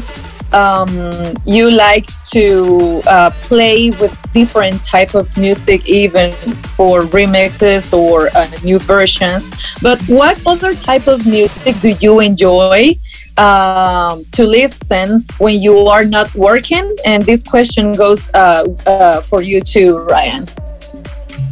um, 0.53 1.33
you 1.45 1.71
like 1.71 2.05
to 2.25 3.01
uh, 3.07 3.31
play 3.31 3.89
with 3.91 4.15
different 4.33 4.83
type 4.83 5.15
of 5.15 5.35
music, 5.37 5.85
even 5.87 6.33
for 6.75 7.03
remixes 7.03 7.93
or 7.93 8.29
uh, 8.35 8.47
new 8.63 8.79
versions. 8.79 9.47
But 9.81 10.01
what 10.03 10.39
other 10.45 10.73
type 10.73 11.07
of 11.07 11.25
music 11.25 11.79
do 11.81 11.95
you 11.99 12.19
enjoy? 12.19 12.99
Um, 13.41 14.23
to 14.31 14.45
listen 14.45 15.25
when 15.39 15.59
you 15.61 15.75
are 15.87 16.05
not 16.05 16.33
working? 16.35 16.95
And 17.05 17.23
this 17.23 17.41
question 17.43 17.91
goes 17.91 18.29
uh, 18.33 18.67
uh, 18.85 19.21
for 19.21 19.41
you 19.41 19.61
too, 19.61 19.99
Ryan. 19.99 20.47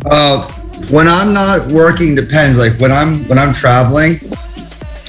Uh, 0.05 0.48
when 0.91 1.08
I'm 1.08 1.34
not 1.34 1.72
working, 1.72 2.15
depends. 2.15 2.58
Like 2.58 2.79
when 2.79 2.91
I'm 2.91 3.27
when 3.27 3.39
I'm 3.39 3.53
traveling, 3.53 4.19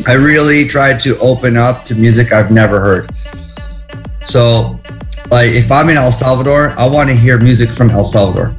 I 0.07 0.15
really 0.15 0.67
try 0.67 0.97
to 0.99 1.19
open 1.19 1.57
up 1.57 1.85
to 1.87 1.95
music 1.95 2.33
I've 2.33 2.51
never 2.51 2.81
heard. 2.81 3.11
So, 4.25 4.81
like 5.31 5.53
if 5.53 5.71
I'm 5.71 5.89
in 5.91 5.97
El 5.97 6.13
Salvador, 6.13 6.71
I 6.79 6.87
want 6.87 7.09
to 7.11 7.15
hear 7.15 7.39
music 7.39 7.73
from 7.73 7.91
El 7.91 8.05
Salvador. 8.05 8.57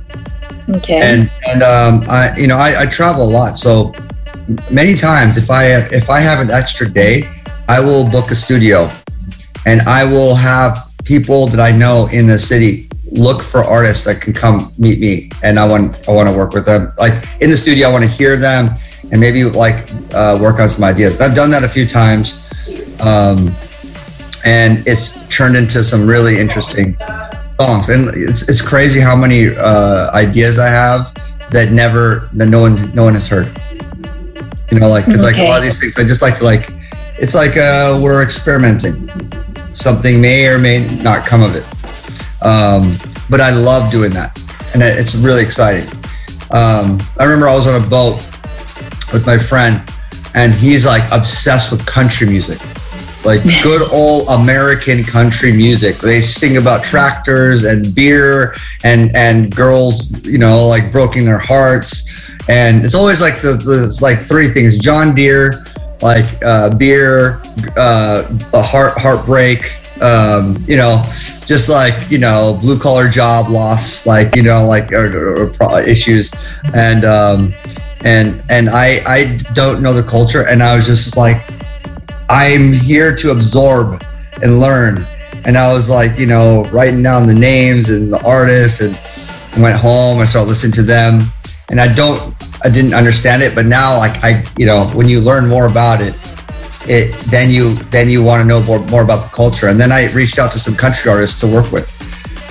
Okay. 0.69 1.01
And 1.01 1.31
and 1.47 1.63
um, 1.63 2.05
I 2.07 2.37
you 2.37 2.47
know 2.47 2.57
I, 2.57 2.83
I 2.83 2.85
travel 2.85 3.23
a 3.23 3.31
lot, 3.31 3.57
so 3.57 3.93
many 4.69 4.95
times 4.95 5.37
if 5.37 5.49
I 5.49 5.65
if 5.91 6.09
I 6.09 6.19
have 6.19 6.39
an 6.39 6.51
extra 6.51 6.87
day 6.87 7.27
I 7.71 7.79
will 7.79 8.03
book 8.03 8.31
a 8.31 8.35
studio 8.35 8.91
and 9.65 9.79
I 9.83 10.03
will 10.03 10.35
have 10.35 10.91
people 11.05 11.47
that 11.47 11.61
I 11.61 11.71
know 11.71 12.09
in 12.11 12.27
the 12.27 12.37
city 12.37 12.89
look 13.05 13.41
for 13.41 13.63
artists 13.63 14.03
that 14.03 14.19
can 14.19 14.33
come 14.33 14.73
meet 14.77 14.99
me 14.99 15.29
and 15.41 15.57
I 15.57 15.65
want 15.65 16.09
I 16.09 16.11
want 16.11 16.27
to 16.27 16.35
work 16.35 16.51
with 16.53 16.65
them. 16.65 16.91
Like 16.97 17.13
in 17.39 17.49
the 17.49 17.55
studio, 17.55 17.87
I 17.87 17.91
want 17.93 18.03
to 18.03 18.09
hear 18.09 18.35
them 18.35 18.71
and 19.09 19.21
maybe 19.21 19.45
like 19.45 19.89
uh, 20.13 20.37
work 20.41 20.59
on 20.59 20.69
some 20.69 20.83
ideas. 20.83 21.21
I've 21.21 21.33
done 21.33 21.49
that 21.51 21.63
a 21.63 21.67
few 21.69 21.87
times, 21.87 22.45
um, 22.99 23.55
and 24.43 24.85
it's 24.85 25.25
turned 25.29 25.55
into 25.55 25.81
some 25.81 26.05
really 26.05 26.41
interesting 26.41 26.97
songs. 27.57 27.87
And 27.87 28.09
it's, 28.13 28.49
it's 28.49 28.61
crazy 28.61 28.99
how 28.99 29.15
many 29.15 29.55
uh, 29.55 30.11
ideas 30.11 30.59
I 30.59 30.67
have 30.67 31.13
that 31.51 31.71
never 31.71 32.27
that 32.33 32.47
no 32.47 32.59
one 32.59 32.93
no 32.93 33.05
one 33.05 33.13
has 33.13 33.29
heard. 33.29 33.47
You 34.69 34.79
know, 34.81 34.89
like 34.89 35.05
because 35.05 35.23
okay. 35.23 35.39
like 35.39 35.47
a 35.47 35.49
lot 35.49 35.59
of 35.59 35.63
these 35.63 35.79
things, 35.79 35.97
I 35.97 36.03
just 36.03 36.21
like 36.21 36.35
to 36.39 36.43
like 36.43 36.80
it's 37.21 37.35
like 37.35 37.55
uh, 37.55 37.99
we're 38.01 38.23
experimenting. 38.23 39.07
Something 39.73 40.19
may 40.19 40.47
or 40.47 40.57
may 40.57 40.87
not 41.03 41.25
come 41.25 41.43
of 41.43 41.55
it. 41.55 41.63
Um, 42.43 42.91
but 43.29 43.39
I 43.39 43.51
love 43.51 43.91
doing 43.91 44.09
that, 44.11 44.37
and 44.73 44.81
it's 44.81 45.13
really 45.13 45.43
exciting. 45.43 45.87
Um, 46.49 46.99
I 47.19 47.23
remember 47.23 47.47
I 47.47 47.53
was 47.53 47.67
on 47.67 47.81
a 47.81 47.87
boat 47.87 48.15
with 49.13 49.23
my 49.27 49.37
friend, 49.37 49.81
and 50.33 50.51
he's 50.51 50.85
like 50.85 51.09
obsessed 51.11 51.71
with 51.71 51.85
country 51.85 52.27
music, 52.27 52.59
like 53.23 53.43
good 53.63 53.87
old 53.91 54.27
American 54.29 55.03
country 55.03 55.53
music. 55.53 55.97
They 55.99 56.21
sing 56.23 56.57
about 56.57 56.83
tractors 56.83 57.65
and 57.65 57.93
beer 57.93 58.55
and 58.83 59.15
and 59.15 59.55
girls, 59.55 60.25
you 60.27 60.39
know, 60.39 60.67
like 60.67 60.91
broken 60.91 61.23
their 61.23 61.39
hearts. 61.39 62.09
And 62.49 62.83
it's 62.83 62.95
always 62.95 63.21
like 63.21 63.39
the, 63.41 63.53
the 63.53 63.95
like 64.01 64.19
three 64.19 64.49
things: 64.49 64.75
John 64.79 65.13
Deere, 65.13 65.63
like 66.01 66.25
uh, 66.43 66.73
beer, 66.75 67.41
uh, 67.77 68.23
a 68.53 68.61
heart 68.61 68.97
heartbreak, 68.97 69.59
um, 70.01 70.57
you 70.67 70.77
know, 70.77 71.03
just 71.45 71.69
like 71.69 72.09
you 72.09 72.17
know, 72.17 72.57
blue 72.61 72.79
collar 72.79 73.07
job 73.07 73.49
loss, 73.49 74.05
like 74.05 74.35
you 74.35 74.43
know, 74.43 74.65
like 74.65 74.91
or, 74.91 75.51
or, 75.61 75.81
issues, 75.81 76.31
and 76.73 77.05
um, 77.05 77.53
and 78.03 78.43
and 78.49 78.69
I 78.69 79.01
I 79.05 79.37
don't 79.53 79.81
know 79.81 79.93
the 79.93 80.03
culture, 80.03 80.47
and 80.47 80.63
I 80.63 80.75
was 80.75 80.85
just 80.85 81.17
like, 81.17 81.43
I'm 82.29 82.73
here 82.73 83.15
to 83.17 83.31
absorb 83.31 84.03
and 84.41 84.59
learn, 84.59 85.05
and 85.45 85.57
I 85.57 85.71
was 85.71 85.89
like, 85.89 86.17
you 86.17 86.25
know, 86.25 86.63
writing 86.65 87.03
down 87.03 87.27
the 87.27 87.33
names 87.33 87.89
and 87.89 88.11
the 88.11 88.23
artists, 88.25 88.81
and 88.81 88.97
went 89.61 89.77
home 89.79 90.19
and 90.19 90.27
started 90.27 90.49
listening 90.49 90.73
to 90.73 90.83
them, 90.83 91.21
and 91.69 91.79
I 91.79 91.93
don't 91.93 92.35
I 92.63 92.69
didn't 92.69 92.93
understand 92.93 93.41
it, 93.41 93.55
but 93.55 93.65
now 93.65 93.97
like 93.97 94.23
I, 94.23 94.43
you 94.57 94.65
know, 94.65 94.85
when 94.93 95.09
you 95.09 95.19
learn 95.19 95.47
more 95.47 95.67
about 95.67 96.01
it, 96.01 96.15
it 96.87 97.13
then 97.31 97.49
you 97.49 97.75
then 97.89 98.09
you 98.09 98.23
want 98.23 98.41
to 98.41 98.47
know 98.47 98.61
more, 98.63 98.79
more 98.87 99.03
about 99.03 99.23
the 99.23 99.35
culture. 99.35 99.67
And 99.67 99.79
then 99.79 99.91
I 99.91 100.11
reached 100.13 100.39
out 100.39 100.51
to 100.53 100.59
some 100.59 100.75
country 100.75 101.11
artists 101.11 101.39
to 101.41 101.47
work 101.47 101.71
with. 101.71 101.89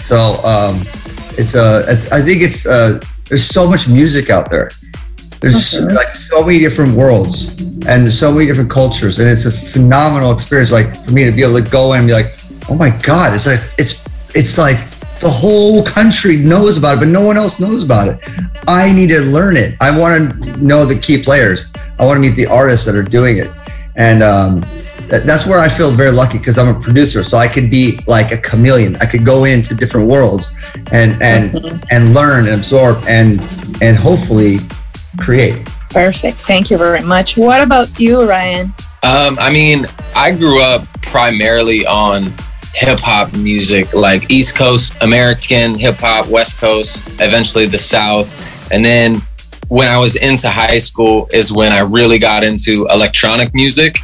So 0.05 0.41
um, 0.45 0.81
it's 1.39 1.55
a, 1.55 1.85
it's, 1.89 2.11
I 2.11 2.21
think 2.21 2.43
it's 2.43 2.67
uh, 2.67 3.01
there's 3.27 3.45
so 3.45 3.69
much 3.69 3.89
music 3.89 4.31
out 4.31 4.51
there. 4.51 4.71
There's 5.41 5.75
okay. 5.75 5.95
like 5.95 6.15
so 6.15 6.43
many 6.43 6.59
different 6.59 6.95
worlds 6.95 7.61
and 7.87 8.13
so 8.13 8.33
many 8.33 8.47
different 8.47 8.71
cultures, 8.71 9.21
and 9.21 9.29
it's 9.29 9.47
a 9.47 9.51
phenomenal 9.51 10.33
experience. 10.33 10.71
Like 10.71 10.95
for 11.05 11.13
me 11.13 11.25
to 11.25 11.33
be 11.33 11.43
able 11.43 11.63
to 11.63 11.71
go 11.71 11.93
in 11.93 12.01
and 12.01 12.09
be 12.09 12.13
like, 12.13 12.37
oh 12.69 12.75
my 12.75 12.91
god, 13.03 13.35
it's 13.35 13.47
like 13.47 13.61
it's 13.79 14.05
it's 14.35 14.59
like 14.59 14.79
the 15.21 15.31
whole 15.31 15.83
country 15.85 16.37
knows 16.37 16.79
about 16.79 16.97
it, 16.97 17.01
but 17.01 17.09
no 17.09 17.21
one 17.21 17.37
else 17.37 17.61
knows 17.61 17.85
about 17.85 18.09
it. 18.09 18.25
I 18.67 18.93
need 18.93 19.09
to 19.09 19.21
learn 19.21 19.57
it. 19.57 19.77
I 19.81 19.97
want 19.97 20.45
to 20.45 20.57
know 20.57 20.85
the 20.85 20.99
key 20.99 21.23
players. 21.23 21.73
I 21.99 22.05
want 22.05 22.17
to 22.17 22.21
meet 22.21 22.37
the 22.37 22.47
artists 22.47 22.87
that 22.87 22.95
are 22.95 23.03
doing 23.03 23.39
it. 23.39 23.51
And 23.97 24.23
um, 24.23 24.61
that, 25.09 25.27
that's 25.27 25.47
where 25.47 25.59
I 25.59 25.69
feel 25.69 25.91
very 25.91 26.11
lucky 26.11 26.39
because 26.39 26.57
I'm 26.57 26.75
a 26.75 26.81
producer. 26.81 27.23
So 27.23 27.37
I 27.37 27.49
could 27.49 27.71
be 27.71 27.99
like 28.07 28.33
a 28.33 28.39
chameleon. 28.39 28.97
I 28.97 29.07
could 29.07 29.25
go 29.25 29.45
into 29.45 29.75
different 29.75 30.09
worlds 30.09 30.57
and 30.93 31.21
and 31.23 31.53
mm-hmm. 31.53 31.79
and 31.91 32.15
learn 32.15 32.47
and 32.47 32.57
absorb 32.57 33.05
and 33.07 33.41
and 33.83 33.97
hopefully 33.97 34.59
create. 35.19 35.67
Perfect. 35.91 36.39
Thank 36.39 36.71
you 36.71 36.79
very 36.79 37.03
much. 37.03 37.37
What 37.37 37.61
about 37.63 37.99
you, 37.99 38.25
Ryan? 38.25 38.73
Um, 39.03 39.39
I 39.39 39.51
mean, 39.51 39.87
I 40.15 40.31
grew 40.31 40.63
up 40.63 40.87
primarily 41.03 41.85
on 41.85 42.33
hip 42.75 43.01
hop 43.01 43.33
music, 43.35 43.93
like 43.95 44.31
East 44.31 44.57
Coast 44.57 44.95
American 45.01 45.79
hip 45.79 45.97
hop, 45.97 46.27
West 46.29 46.59
Coast, 46.59 47.09
eventually 47.21 47.67
the 47.67 47.79
South. 47.79 48.33
And 48.73 48.85
then 48.85 49.23
when 49.69 49.89
I 49.89 49.99
was 49.99 50.17
into 50.17 50.49
high 50.49 50.79
school 50.79 51.29
is 51.33 51.53
when 51.53 51.73
I 51.73 51.81
really 51.81 52.19
got 52.19 52.43
into 52.43 52.87
electronic 52.87 53.55
music 53.55 53.99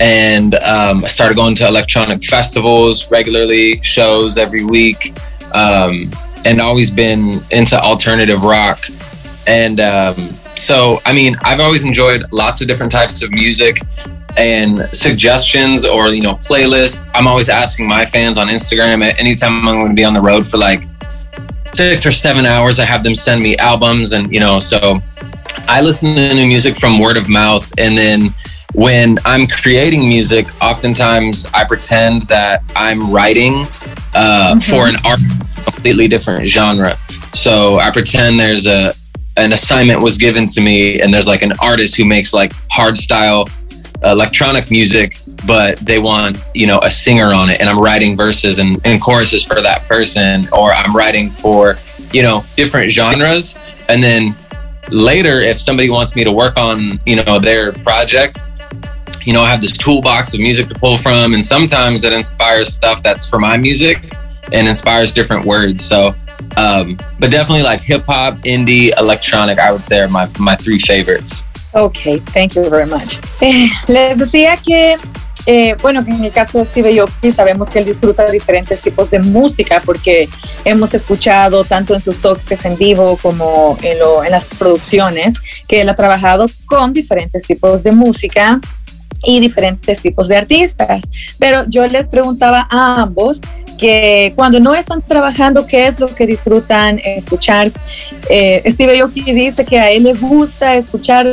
and 0.00 0.54
um, 0.56 1.04
I 1.04 1.08
started 1.08 1.36
going 1.36 1.54
to 1.56 1.66
electronic 1.66 2.22
festivals 2.22 3.10
regularly, 3.10 3.80
shows 3.80 4.36
every 4.36 4.64
week, 4.64 5.14
um, 5.54 6.10
and 6.44 6.60
always 6.60 6.90
been 6.90 7.40
into 7.50 7.80
alternative 7.80 8.44
rock. 8.44 8.84
And 9.46 9.80
um, 9.80 10.34
so, 10.54 11.00
I 11.06 11.12
mean, 11.12 11.36
I've 11.42 11.60
always 11.60 11.84
enjoyed 11.84 12.24
lots 12.32 12.60
of 12.60 12.68
different 12.68 12.92
types 12.92 13.22
of 13.22 13.30
music 13.30 13.78
and 14.36 14.88
suggestions 14.92 15.84
or 15.84 16.08
you 16.08 16.22
know 16.22 16.34
playlists. 16.34 17.08
I'm 17.14 17.26
always 17.26 17.48
asking 17.48 17.88
my 17.88 18.04
fans 18.04 18.38
on 18.38 18.48
instagram. 18.48 19.04
At 19.04 19.18
anytime 19.18 19.66
i'm 19.66 19.74
going 19.74 19.88
to 19.88 19.94
be 19.94 20.04
on 20.04 20.14
the 20.14 20.20
road 20.20 20.46
for 20.46 20.58
like 20.58 20.84
six 21.72 22.06
or 22.06 22.10
seven 22.10 22.46
hours 22.46 22.78
i 22.78 22.84
have 22.84 23.04
them 23.04 23.14
send 23.14 23.42
me 23.42 23.56
albums 23.58 24.12
and 24.12 24.32
you 24.32 24.40
know 24.40 24.58
so 24.58 24.98
i 25.68 25.82
listen 25.82 26.14
to 26.14 26.34
new 26.34 26.46
music 26.46 26.76
from 26.76 26.98
word 26.98 27.16
of 27.16 27.28
mouth. 27.28 27.70
And 27.78 27.96
then 27.96 28.34
when 28.74 29.18
i'm 29.24 29.46
creating 29.46 30.08
music 30.08 30.46
oftentimes 30.62 31.46
i 31.54 31.64
pretend 31.64 32.22
that 32.22 32.62
i'm 32.74 33.10
writing 33.10 33.66
uh, 34.14 34.54
mm-hmm. 34.54 34.58
for 34.58 34.86
an 34.88 34.96
art 35.04 35.20
completely 35.64 36.08
different 36.08 36.46
genre. 36.48 36.96
So 37.32 37.78
i 37.78 37.90
pretend 37.90 38.38
there's 38.38 38.66
a 38.66 38.92
an 39.36 39.52
assignment 39.52 40.00
was 40.00 40.16
given 40.16 40.46
to 40.46 40.60
me 40.60 41.00
and 41.00 41.12
there's 41.12 41.26
like 41.26 41.42
an 41.42 41.52
artist 41.60 41.96
who 41.96 42.04
makes 42.04 42.32
like 42.32 42.52
hard 42.70 42.96
style 42.96 43.46
electronic 44.02 44.70
music 44.70 45.16
but 45.46 45.78
they 45.78 45.98
want 45.98 46.38
you 46.54 46.66
know 46.66 46.78
a 46.82 46.90
singer 46.90 47.32
on 47.32 47.50
it. 47.50 47.60
And 47.60 47.68
i'm 47.68 47.78
writing 47.78 48.16
verses 48.16 48.58
and, 48.58 48.80
and 48.84 49.00
choruses 49.00 49.44
for 49.44 49.60
that 49.60 49.84
person 49.84 50.46
or 50.52 50.72
i'm 50.72 50.94
writing 50.94 51.30
for 51.30 51.76
you 52.12 52.22
know 52.22 52.44
different 52.56 52.90
genres. 52.90 53.58
And 53.88 54.02
then 54.02 54.34
later 54.90 55.40
if 55.40 55.58
somebody 55.58 55.90
wants 55.90 56.16
me 56.16 56.24
to 56.24 56.32
work 56.32 56.56
on 56.56 57.00
you 57.06 57.16
know 57.16 57.38
their 57.38 57.72
project 57.72 58.44
you 59.24 59.32
know 59.32 59.42
i 59.42 59.50
have 59.50 59.60
this 59.60 59.76
toolbox 59.76 60.34
of 60.34 60.40
music 60.40 60.68
to 60.68 60.74
pull 60.74 60.96
from. 60.98 61.34
And 61.34 61.44
sometimes 61.44 62.02
that 62.02 62.12
inspires 62.12 62.72
stuff 62.72 63.02
that's 63.02 63.28
for 63.28 63.38
my 63.38 63.56
music 63.56 64.12
and 64.52 64.68
inspires 64.68 65.12
different 65.12 65.44
words. 65.44 65.84
So 65.84 66.14
um, 66.56 66.96
but 67.18 67.30
definitely 67.30 67.62
like 67.62 67.82
hip 67.82 68.04
hop 68.04 68.34
indie 68.38 68.96
electronic 68.98 69.58
i 69.58 69.72
would 69.72 69.82
say 69.82 70.00
are 70.00 70.08
my, 70.08 70.30
my 70.38 70.54
three 70.54 70.78
favorites 70.78 71.44
Ok, 71.78 71.98
thank 72.32 72.54
you 72.54 72.70
very 72.70 72.88
much. 72.88 73.18
Eh, 73.40 73.68
les 73.86 74.18
decía 74.18 74.56
que 74.56 74.96
Eh, 75.48 75.76
bueno, 75.80 76.02
en 76.04 76.24
el 76.24 76.32
caso 76.32 76.58
de 76.58 76.64
Steve 76.64 76.98
Aoki 76.98 77.30
sabemos 77.30 77.70
que 77.70 77.78
él 77.78 77.84
disfruta 77.84 78.28
diferentes 78.32 78.82
tipos 78.82 79.12
de 79.12 79.20
música 79.20 79.80
porque 79.84 80.28
hemos 80.64 80.92
escuchado 80.92 81.62
tanto 81.62 81.94
en 81.94 82.00
sus 82.00 82.20
toques 82.20 82.64
en 82.64 82.76
vivo 82.76 83.16
como 83.22 83.78
en, 83.80 83.96
lo, 84.00 84.24
en 84.24 84.32
las 84.32 84.44
producciones 84.44 85.34
que 85.68 85.82
él 85.82 85.88
ha 85.88 85.94
trabajado 85.94 86.46
con 86.66 86.92
diferentes 86.92 87.44
tipos 87.44 87.84
de 87.84 87.92
música 87.92 88.60
y 89.22 89.38
diferentes 89.38 90.02
tipos 90.02 90.26
de 90.26 90.36
artistas. 90.36 91.04
Pero 91.38 91.64
yo 91.68 91.86
les 91.86 92.08
preguntaba 92.08 92.66
a 92.68 93.02
ambos 93.02 93.40
que 93.78 94.32
cuando 94.34 94.58
no 94.58 94.74
están 94.74 95.00
trabajando, 95.00 95.64
¿qué 95.64 95.86
es 95.86 96.00
lo 96.00 96.08
que 96.08 96.26
disfrutan 96.26 97.00
escuchar? 97.04 97.70
Eh, 98.28 98.62
Steve 98.66 98.98
Aoki 98.98 99.22
dice 99.32 99.64
que 99.64 99.78
a 99.78 99.92
él 99.92 100.02
le 100.04 100.14
gusta 100.14 100.74
escuchar 100.74 101.24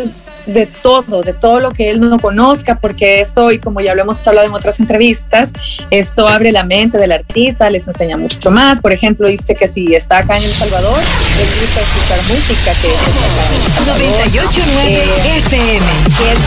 de 0.45 0.65
todo, 0.65 1.21
de 1.21 1.33
todo 1.33 1.59
lo 1.59 1.71
que 1.71 1.89
él 1.89 2.00
no 2.00 2.19
conozca, 2.19 2.79
porque 2.79 3.21
esto, 3.21 3.51
y 3.51 3.59
como 3.59 3.81
ya 3.81 3.95
lo 3.95 4.01
hemos 4.01 4.25
hablado 4.27 4.47
en 4.47 4.53
otras 4.53 4.79
entrevistas, 4.79 5.51
esto 5.89 6.27
abre 6.27 6.51
la 6.51 6.63
mente 6.63 6.97
del 6.97 7.12
artista, 7.12 7.69
les 7.69 7.88
enseña 7.88 8.17
mucho 8.17 8.51
más. 8.51 8.81
Por 8.81 8.91
ejemplo, 8.91 9.27
dice 9.27 9.55
que 9.55 9.67
si 9.67 9.95
está 9.95 10.19
acá 10.19 10.38
en 10.38 10.43
El 10.43 10.50
Salvador, 10.50 11.00
le 11.00 11.43
gusta 11.62 11.81
escuchar 11.81 12.19
música 12.27 12.71
que 12.81 12.88
es 12.88 13.33
98.9 14.33 15.38
FM. 15.38 15.85
Que 16.17 16.31
él 16.31 16.38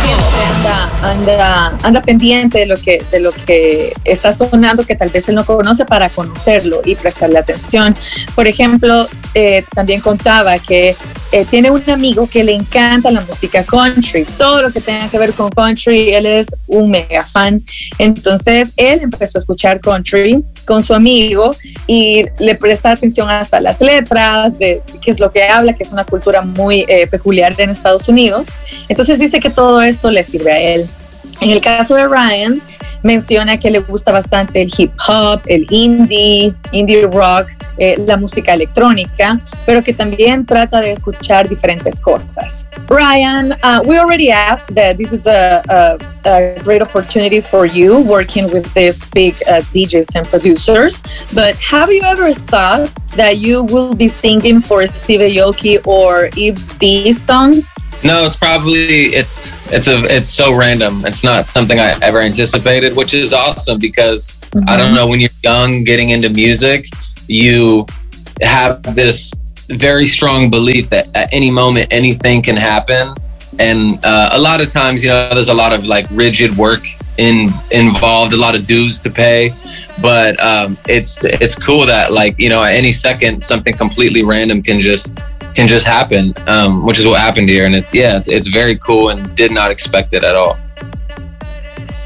anda, 0.57 0.91
anda, 1.03 1.79
anda 1.83 2.03
pendiente 2.03 2.59
de 2.61 2.67
lo, 2.67 2.77
que, 2.77 3.05
de 3.11 3.21
lo 3.21 3.33
que 3.33 3.93
está 4.05 4.33
sonando, 4.33 4.85
que 4.85 4.95
tal 4.95 5.11
vez 5.11 5.29
él 5.29 5.35
no 5.35 5.45
conoce 5.45 5.85
para 5.85 6.09
conocerlo 6.11 6.81
y 6.85 6.97
prestarle 6.97 7.39
atención. 7.39 7.97
Por 8.35 8.47
ejemplo, 8.47 9.09
eh, 9.35 9.65
también 9.75 10.01
contaba 10.01 10.59
que 10.59 10.97
eh, 11.33 11.45
tiene 11.45 11.71
un 11.71 11.83
amigo 11.91 12.29
que 12.29 12.45
le 12.45 12.53
encanta 12.53 13.11
la 13.11 13.21
música 13.21 13.65
country, 13.95 14.25
todo 14.37 14.63
lo 14.63 14.73
que 14.73 14.81
tenga 14.81 15.09
que 15.09 15.19
ver 15.19 15.33
con 15.33 15.51
country, 15.51 16.11
él 16.13 16.27
es 16.27 16.49
un 16.67 16.91
mega 16.91 17.25
fan. 17.25 17.63
Entonces 17.99 18.73
él 18.77 19.01
empezó 19.03 19.39
a 19.39 19.41
escuchar 19.41 19.81
country 19.81 20.43
con 20.65 20.83
su 20.83 20.95
amigo 20.95 21.55
y 21.87 22.25
le 22.39 22.55
presta 22.57 22.91
atención 22.91 23.31
hasta 23.31 23.61
las 23.61 23.81
letras, 23.81 24.59
de 24.59 24.83
qué 25.01 25.11
es 25.11 25.21
lo 25.21 25.31
que 25.31 25.45
habla, 25.45 25.75
que 25.75 25.83
es 25.83 25.93
una 25.93 26.05
cultura 26.05 26.43
muy 26.43 26.85
eh, 26.89 27.07
peculiar 27.07 27.55
en 27.59 27.71
Estados 27.71 28.09
Unidos. 28.09 28.49
Entonces 28.89 29.19
dice 29.19 29.41
que 29.41 29.51
todo 29.51 29.81
esto 29.83 30.11
le 30.11 30.23
sirve 30.25 30.53
a 30.53 30.61
él. 30.61 30.87
En 31.41 31.51
el 31.51 31.61
caso 31.61 31.95
de 31.95 32.07
Ryan, 32.07 32.63
menciona 33.07 33.57
que 33.59 33.71
le 33.71 33.79
gusta 33.79 34.13
bastante 34.13 34.61
el 34.61 34.71
hip 34.77 34.93
hop, 35.09 35.41
el 35.47 35.65
indie, 35.71 36.53
indie 36.73 37.07
rock, 37.07 37.49
eh, 37.79 37.97
la 38.07 38.17
música 38.17 38.53
electrónica, 38.53 39.41
pero 39.65 39.83
que 39.83 39.95
también 39.95 40.45
trata 40.45 40.81
de 40.81 40.93
escuchar 40.93 41.49
diferentes 41.49 42.01
cosas. 42.01 42.67
Ryan, 42.89 43.53
uh, 43.63 43.81
we 43.87 43.99
already 43.99 44.31
asked 44.31 44.75
that 44.75 44.97
this 44.97 45.13
is 45.13 45.27
a, 45.27 45.63
a, 45.69 45.99
a, 46.25 46.63
great 46.63 46.83
opportunity 46.83 47.41
for 47.41 47.67
you 47.67 48.01
working 48.01 48.51
with 48.53 48.73
these 48.75 49.05
big 49.11 49.35
uh, 49.47 49.61
DJs 49.73 50.17
and 50.17 50.29
producers, 50.29 51.03
but 51.33 51.55
have 51.57 51.93
you 51.93 52.03
ever 52.03 52.35
thought 52.35 52.91
that 53.17 53.39
you 53.39 53.63
will 53.65 53.95
be 53.95 54.09
singing 54.09 54.61
for 54.61 54.87
Steve 54.87 55.21
Aoki 55.21 55.79
or 55.87 56.29
Yves 56.37 56.77
B 56.79 57.13
song? 57.13 57.63
No, 58.05 58.25
it's 58.25 58.37
probably 58.37 59.07
it's 59.15 59.53
it's 59.73 59.89
a 59.89 60.03
it's 60.05 60.29
so 60.29 60.55
random. 60.55 61.05
It's 61.05 61.25
not 61.25 61.49
something 61.49 61.81
I 61.81 61.99
ever 62.03 62.21
anticipated, 62.21 62.95
which 62.95 63.15
is 63.15 63.33
awesome 63.33 63.79
because 63.79 64.31
mm-hmm. 64.31 64.69
I 64.69 64.77
don't 64.77 64.95
know 64.95 65.07
when 65.07 65.21
you're 65.21 65.31
young 65.43 65.83
getting 65.85 66.11
into 66.11 66.29
music, 66.29 66.87
you 67.27 67.87
have 68.43 68.83
this 68.83 69.33
very 69.69 70.05
strong 70.05 70.51
belief 70.51 70.89
that 70.91 71.09
at 71.15 71.33
any 71.33 71.51
moment 71.51 71.89
anything 71.91 72.43
can 72.43 72.57
happen 72.57 73.15
and 73.59 73.99
uh, 74.05 74.31
a 74.33 74.39
lot 74.39 74.61
of 74.61 74.69
times 74.69 75.03
you 75.03 75.09
know 75.09 75.29
there's 75.31 75.49
a 75.49 75.55
lot 75.55 75.73
of 75.73 75.87
like 75.87 76.07
rigid 76.11 76.57
work 76.57 76.85
in 77.19 77.49
involved 77.71 78.33
a 78.33 78.37
lot 78.37 78.55
of 78.55 78.67
dues 78.67 79.01
to 79.01 79.11
pay 79.11 79.51
but 80.01 80.39
um, 80.41 80.77
it's 80.89 81.19
it's 81.25 81.57
cool 81.59 81.87
that 81.87 82.13
like 82.13 82.39
you 82.39 82.49
know 82.49 82.63
at 82.63 82.75
any 82.75 82.93
second 82.93 83.43
something 83.43 83.75
completely 83.75 84.23
random 84.23 84.63
can 84.63 84.79
just 84.79 85.19
can 85.57 85.67
just 85.67 85.87
happen 85.87 86.35
um, 86.47 86.85
which 86.85 86.99
is 86.99 87.07
what 87.07 87.21
happened 87.21 87.49
here. 87.49 87.67
And 87.67 87.75
it, 87.75 87.87
yeah 87.93 88.17
it's, 88.17 88.29
it's 88.29 88.47
very 88.47 88.77
cool 88.77 89.09
and 89.09 89.35
did 89.35 89.51
not 89.51 89.71
expect 89.71 90.15
it 90.15 90.23
at 90.23 90.37
all 90.37 90.59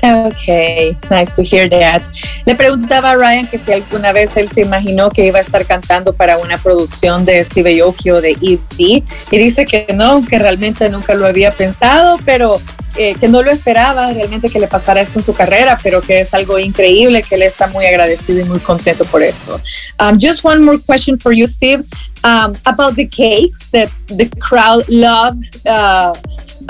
Ok, 0.03 0.97
nice 1.11 1.35
to 1.37 1.43
hear 1.43 1.69
that. 1.69 2.03
Le 2.47 2.55
preguntaba 2.55 3.11
a 3.11 3.17
Ryan 3.17 3.47
que 3.47 3.59
si 3.59 3.73
alguna 3.73 4.13
vez 4.13 4.35
él 4.37 4.49
se 4.49 4.63
imaginó 4.63 5.11
que 5.11 5.27
iba 5.27 5.39
a 5.39 5.43
estar 5.43 5.67
cantando 5.67 6.15
para 6.15 6.39
una 6.39 6.57
producción 6.59 7.25
de 7.25 7.45
Steve 7.45 7.81
Aoki 7.81 8.11
o 8.11 8.21
de 8.21 8.35
Yves 8.35 8.69
y 8.79 9.05
dice 9.31 9.65
que 9.65 9.87
no, 9.95 10.25
que 10.25 10.39
realmente 10.39 10.89
nunca 10.89 11.15
lo 11.15 11.27
había 11.27 11.51
pensado, 11.51 12.19
pero 12.25 12.61
eh, 12.97 13.15
que 13.21 13.29
no 13.29 13.43
lo 13.43 13.51
esperaba 13.53 14.13
realmente 14.13 14.49
que 14.49 14.59
le 14.59 14.67
pasara 14.67 15.01
esto 15.01 15.19
en 15.19 15.25
su 15.25 15.33
carrera, 15.33 15.79
pero 15.83 16.01
que 16.01 16.21
es 16.21 16.35
algo 16.35 16.59
increíble, 16.59 17.23
que 17.23 17.37
él 17.37 17.43
está 17.43 17.69
muy 17.69 17.87
agradecido 17.87 18.41
y 18.41 18.45
muy 18.45 18.59
contento 18.59 19.05
por 19.05 19.23
esto. 19.23 19.61
Um, 20.01 20.19
just 20.19 20.45
one 20.45 20.61
more 20.61 20.79
question 20.79 21.19
for 21.19 21.33
you, 21.33 21.47
Steve, 21.47 21.85
um, 22.25 22.55
about 22.65 22.97
the 22.97 23.07
cakes 23.07 23.71
that 23.71 23.91
the 24.09 24.29
crowd 24.41 24.85
love. 24.89 25.37
Uh, 25.65 26.15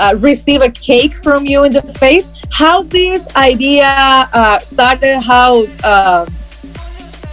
uh, 0.01 0.15
receive 0.17 0.61
a 0.61 0.69
cake 0.69 1.13
from 1.23 1.45
you 1.45 1.63
in 1.63 1.71
the 1.71 1.81
face. 1.81 2.31
How 2.49 2.81
this 2.81 3.29
idea 3.35 3.85
uh, 4.33 4.57
started? 4.59 5.21
How 5.21 5.65
uh, 5.83 6.25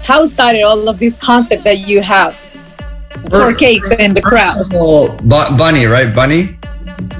how 0.04 0.26
started 0.26 0.62
all 0.62 0.88
of 0.88 0.98
this 0.98 1.18
concept 1.18 1.64
that 1.64 1.88
you 1.88 2.00
have 2.02 2.36
for 3.30 3.54
cakes 3.54 3.90
in 3.90 4.12
the 4.12 4.20
crowd? 4.20 4.68
All, 4.74 5.16
Bunny, 5.56 5.86
right? 5.86 6.14
Bunny. 6.14 6.58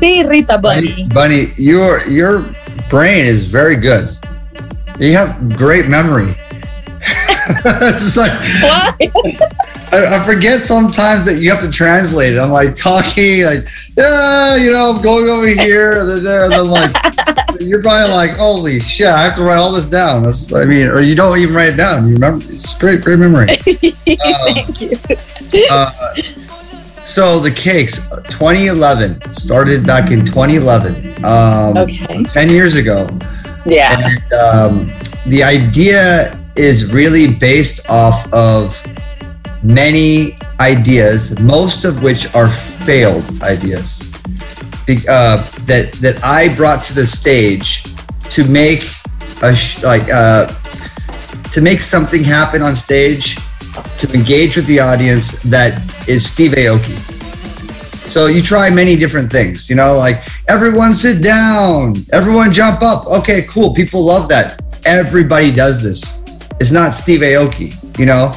Sí, 0.00 0.28
Rita 0.28 0.58
Bunny. 0.58 1.08
Bunny, 1.08 1.52
your 1.56 2.06
your 2.06 2.44
brain 2.90 3.24
is 3.24 3.48
very 3.48 3.76
good. 3.76 4.16
You 5.00 5.16
have 5.16 5.56
great 5.56 5.88
memory. 5.88 6.36
It's 7.00 8.00
just 8.00 8.16
like 8.16 8.32
what? 8.62 9.68
I, 9.92 10.16
I, 10.16 10.24
forget 10.24 10.60
sometimes 10.60 11.24
that 11.24 11.40
you 11.40 11.50
have 11.50 11.62
to 11.62 11.70
translate 11.70 12.34
it. 12.34 12.38
I'm 12.38 12.50
like 12.50 12.76
talking, 12.76 13.44
like, 13.44 13.64
yeah, 13.96 14.56
you 14.56 14.70
know, 14.70 14.92
I'm 14.94 15.02
going 15.02 15.28
over 15.28 15.46
here, 15.46 15.98
and 15.98 16.08
then 16.08 16.24
there, 16.24 16.44
and 16.44 16.52
then 16.52 16.68
like, 16.68 16.94
you're 17.60 17.82
probably 17.82 18.14
like, 18.14 18.32
holy 18.32 18.80
shit, 18.80 19.06
I 19.06 19.22
have 19.22 19.34
to 19.36 19.42
write 19.42 19.56
all 19.56 19.72
this 19.72 19.86
down. 19.86 20.24
That's, 20.24 20.52
I 20.52 20.64
mean, 20.66 20.88
or 20.88 21.00
you 21.00 21.14
don't 21.14 21.38
even 21.38 21.54
write 21.54 21.70
it 21.70 21.76
down. 21.76 22.06
You 22.06 22.14
remember? 22.14 22.44
It's 22.50 22.76
great, 22.78 23.02
great 23.02 23.18
memory. 23.18 23.48
Uh, 24.08 24.54
Thank 24.54 24.80
you. 24.80 24.96
uh, 25.70 26.14
so 27.04 27.38
the 27.40 27.50
cakes, 27.50 28.08
2011 28.30 29.34
started 29.34 29.86
back 29.86 30.10
in 30.10 30.24
2011. 30.24 31.24
Um, 31.26 31.76
okay. 31.76 32.22
10 32.24 32.48
years 32.48 32.74
ago. 32.74 33.06
Yeah. 33.66 33.98
And, 33.98 34.32
um, 34.32 34.92
the 35.26 35.42
idea 35.42 36.37
is 36.58 36.92
really 36.92 37.32
based 37.32 37.88
off 37.88 38.30
of 38.32 38.82
many 39.62 40.36
ideas, 40.60 41.38
most 41.40 41.84
of 41.84 42.02
which 42.02 42.34
are 42.34 42.48
failed 42.48 43.30
ideas 43.42 44.08
uh, 45.08 45.42
that 45.66 45.92
that 46.00 46.24
I 46.24 46.54
brought 46.54 46.82
to 46.84 46.94
the 46.94 47.06
stage 47.06 47.84
to 48.30 48.44
make 48.44 48.88
a 49.42 49.54
sh- 49.54 49.82
like 49.82 50.10
uh, 50.10 50.46
to 51.52 51.60
make 51.60 51.80
something 51.80 52.24
happen 52.24 52.62
on 52.62 52.74
stage 52.74 53.36
to 53.98 54.12
engage 54.12 54.56
with 54.56 54.66
the 54.66 54.80
audience 54.80 55.38
that 55.42 55.80
is 56.08 56.28
Steve 56.28 56.52
Aoki. 56.52 56.96
So 58.08 58.26
you 58.26 58.40
try 58.40 58.70
many 58.70 58.96
different 58.96 59.30
things, 59.30 59.68
you 59.68 59.76
know, 59.76 59.96
like 59.96 60.26
everyone 60.48 60.94
sit 60.94 61.22
down, 61.22 61.94
everyone 62.12 62.52
jump 62.52 62.80
up. 62.80 63.06
Okay, 63.06 63.42
cool. 63.42 63.74
People 63.74 64.02
love 64.02 64.28
that. 64.30 64.62
Everybody 64.86 65.50
does 65.52 65.82
this. 65.82 66.17
It's 66.60 66.72
not 66.72 66.92
Steve 66.92 67.20
Aoki, 67.20 67.72
you 67.98 68.06
know. 68.06 68.34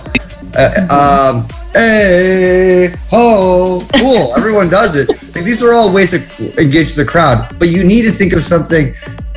Uh, 0.55 1.33
um, 1.33 1.47
hey, 1.73 2.93
ho, 3.09 3.85
cool. 3.95 4.33
Everyone 4.37 4.69
does 4.69 4.95
it. 4.95 5.09
Like, 5.33 5.43
these 5.43 5.63
are 5.63 5.73
all 5.73 5.91
ways 5.91 6.11
to 6.11 6.61
engage 6.61 6.93
the 6.93 7.05
crowd, 7.05 7.57
but 7.57 7.69
you 7.69 7.83
need 7.83 8.03
to 8.03 8.11
think 8.11 8.33
of 8.33 8.43
something. 8.43 8.93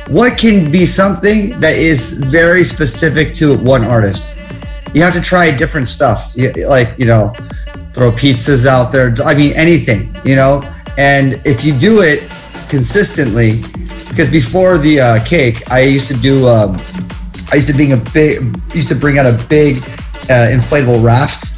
What 0.07 0.37
can 0.37 0.71
be 0.71 0.85
something 0.85 1.59
that 1.59 1.75
is 1.75 2.13
very 2.13 2.63
specific 2.63 3.33
to 3.35 3.57
one 3.57 3.83
artist? 3.83 4.37
You 4.93 5.01
have 5.01 5.13
to 5.13 5.21
try 5.21 5.49
different 5.55 5.89
stuff, 5.89 6.35
like 6.37 6.93
you 6.99 7.05
know, 7.05 7.33
throw 7.93 8.11
pizzas 8.11 8.67
out 8.67 8.91
there. 8.91 9.15
I 9.25 9.33
mean, 9.33 9.53
anything, 9.53 10.15
you 10.23 10.35
know. 10.35 10.61
And 10.97 11.41
if 11.43 11.63
you 11.63 11.77
do 11.77 12.01
it 12.01 12.29
consistently, 12.69 13.61
because 14.09 14.29
before 14.29 14.77
the 14.77 14.99
uh, 14.99 15.25
cake, 15.25 15.69
I 15.71 15.79
used 15.81 16.07
to 16.09 16.13
do. 16.13 16.47
Um, 16.47 16.79
I 17.51 17.55
used 17.55 17.67
to 17.67 17.73
bring 17.73 17.93
a 17.93 17.97
big, 17.97 18.41
used 18.73 18.89
to 18.89 18.95
bring 18.95 19.17
out 19.17 19.25
a 19.25 19.45
big 19.47 19.77
uh, 20.29 20.49
inflatable 20.49 21.03
raft 21.03 21.51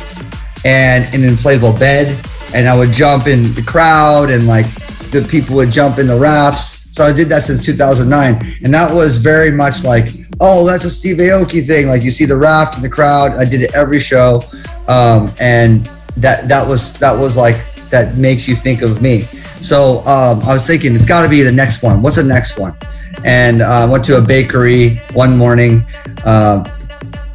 and 0.65 1.05
an 1.13 1.21
inflatable 1.21 1.79
bed, 1.79 2.19
and 2.53 2.67
I 2.67 2.77
would 2.77 2.91
jump 2.91 3.27
in 3.27 3.53
the 3.53 3.63
crowd, 3.63 4.29
and 4.29 4.47
like 4.47 4.65
the 5.11 5.25
people 5.29 5.55
would 5.55 5.71
jump 5.71 5.97
in 5.97 6.07
the 6.07 6.17
rafts. 6.17 6.87
So 6.91 7.03
I 7.03 7.13
did 7.13 7.29
that 7.29 7.43
since 7.43 7.63
2009, 7.65 8.59
and 8.63 8.73
that 8.73 8.93
was 8.93 9.17
very 9.17 9.51
much 9.51 9.83
like, 9.83 10.11
oh, 10.39 10.65
that's 10.65 10.83
a 10.83 10.89
Steve 10.89 11.17
Aoki 11.17 11.65
thing. 11.65 11.87
Like 11.87 12.03
you 12.03 12.11
see 12.11 12.25
the 12.25 12.37
raft 12.37 12.75
in 12.75 12.81
the 12.81 12.89
crowd. 12.89 13.37
I 13.37 13.45
did 13.45 13.61
it 13.61 13.73
every 13.73 13.99
show, 13.99 14.41
um, 14.87 15.33
and 15.39 15.85
that 16.17 16.47
that 16.49 16.67
was 16.67 16.93
that 16.99 17.17
was 17.17 17.37
like 17.37 17.57
that 17.89 18.17
makes 18.17 18.47
you 18.47 18.55
think 18.55 18.81
of 18.81 19.01
me. 19.01 19.21
So 19.61 19.99
um, 20.05 20.41
I 20.41 20.53
was 20.53 20.67
thinking 20.67 20.95
it's 20.95 21.05
got 21.05 21.23
to 21.23 21.29
be 21.29 21.41
the 21.41 21.51
next 21.51 21.81
one. 21.81 22.01
What's 22.01 22.17
the 22.17 22.23
next 22.23 22.59
one? 22.59 22.75
And 23.23 23.61
I 23.61 23.83
uh, 23.83 23.91
went 23.91 24.05
to 24.05 24.17
a 24.17 24.21
bakery 24.21 24.97
one 25.13 25.35
morning. 25.37 25.85
Uh, 26.23 26.63